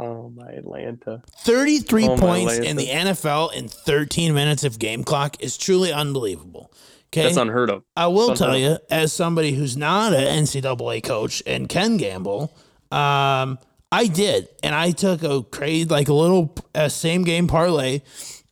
[0.00, 1.22] Oh my Atlanta!
[1.38, 2.64] 33 Oh, points Lanta.
[2.64, 6.72] in the NFL in 13 minutes of game clock is truly unbelievable.
[7.12, 7.22] Okay.
[7.24, 7.82] That's unheard of.
[7.96, 12.54] I will tell you, as somebody who's not an NCAA coach and can gamble,
[12.92, 13.58] um,
[13.90, 16.54] I did, and I took a crazy, like a little
[16.88, 18.02] same game parlay,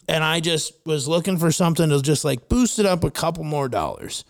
[0.09, 3.45] and I just was looking for something to just like boost it up a couple
[3.45, 4.25] more dollars.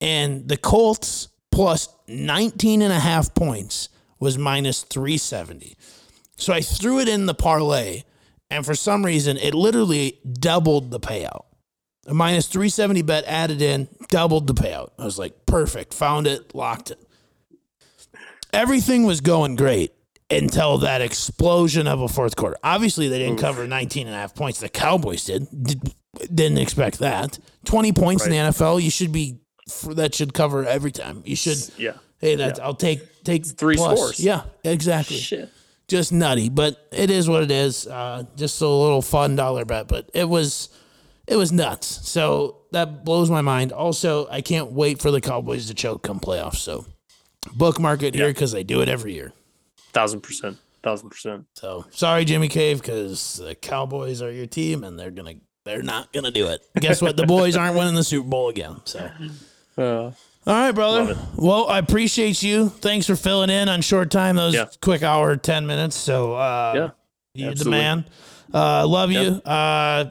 [0.00, 5.76] And the Colts plus 19 and a half points was minus 370.
[6.36, 8.02] So I threw it in the parlay,
[8.50, 11.44] and for some reason, it literally doubled the payout.
[12.06, 14.90] A minus 370 bet added in, doubled the payout.
[14.98, 15.94] I was like, perfect.
[15.94, 16.98] Found it, locked it.
[18.52, 19.92] Everything was going great
[20.30, 22.56] until that explosion of a fourth quarter.
[22.62, 24.60] Obviously, they didn't cover 19 and a half points.
[24.60, 25.46] The Cowboys did.
[25.62, 25.94] did
[26.34, 27.38] didn't expect that.
[27.66, 29.38] 20 points in the NFL, you should be,
[29.90, 31.22] that should cover every time.
[31.24, 31.92] You should, Yeah.
[32.18, 33.96] hey, that's, I'll take, take three plus.
[33.98, 34.20] scores.
[34.20, 35.50] Yeah, exactly Shit.
[35.86, 37.86] just nutty, but it is what it is.
[37.86, 40.68] Uh, just a little fun dollar bet, but it was
[41.28, 41.86] it was nuts.
[42.08, 43.70] So that blows my mind.
[43.70, 46.56] Also, I can't wait for the Cowboys to choke come playoffs.
[46.56, 46.86] So
[47.54, 49.32] bookmark it here because they do it every year.
[49.92, 50.56] Thousand percent.
[50.82, 51.46] Thousand percent.
[51.54, 55.34] So sorry, Jimmy Cave, because the Cowboys are your team and they're gonna
[55.64, 56.62] they're not gonna do it.
[56.76, 57.16] Guess what?
[57.16, 58.76] The boys aren't winning the Super Bowl again.
[58.84, 59.10] So.
[59.78, 60.12] Uh, All
[60.46, 61.16] right, brother.
[61.36, 62.68] Well, I appreciate you.
[62.68, 64.36] Thanks for filling in on short time.
[64.36, 64.66] Those Yeah.
[64.82, 65.96] quick hour, ten minutes.
[65.96, 66.90] So, uh, Yeah,
[67.46, 68.04] you're the man.
[68.52, 69.40] Uh, love you.
[69.42, 70.10] Uh,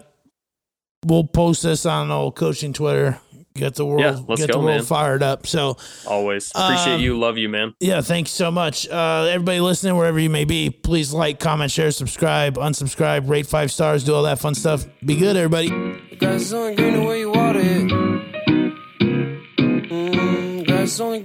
[1.06, 3.20] we'll post this on old coaching Twitter.
[3.60, 4.84] Get the world, Yeah, let's get the world man.
[4.84, 5.46] fired up.
[5.46, 7.20] So, always appreciate Um, you.
[7.20, 7.74] Love you, man.
[7.80, 8.88] yeah, thanks so much.
[8.90, 13.72] Uh, everybody listening, wherever you may be, please like, comment, share, subscribe, unsubscribe, rate five
[13.72, 14.86] stars, do all that fun stuff.
[15.06, 15.70] Be good, everybody.
[16.18, 18.90] Grass is only green the way you water it.
[19.90, 21.20] Mm, grass is only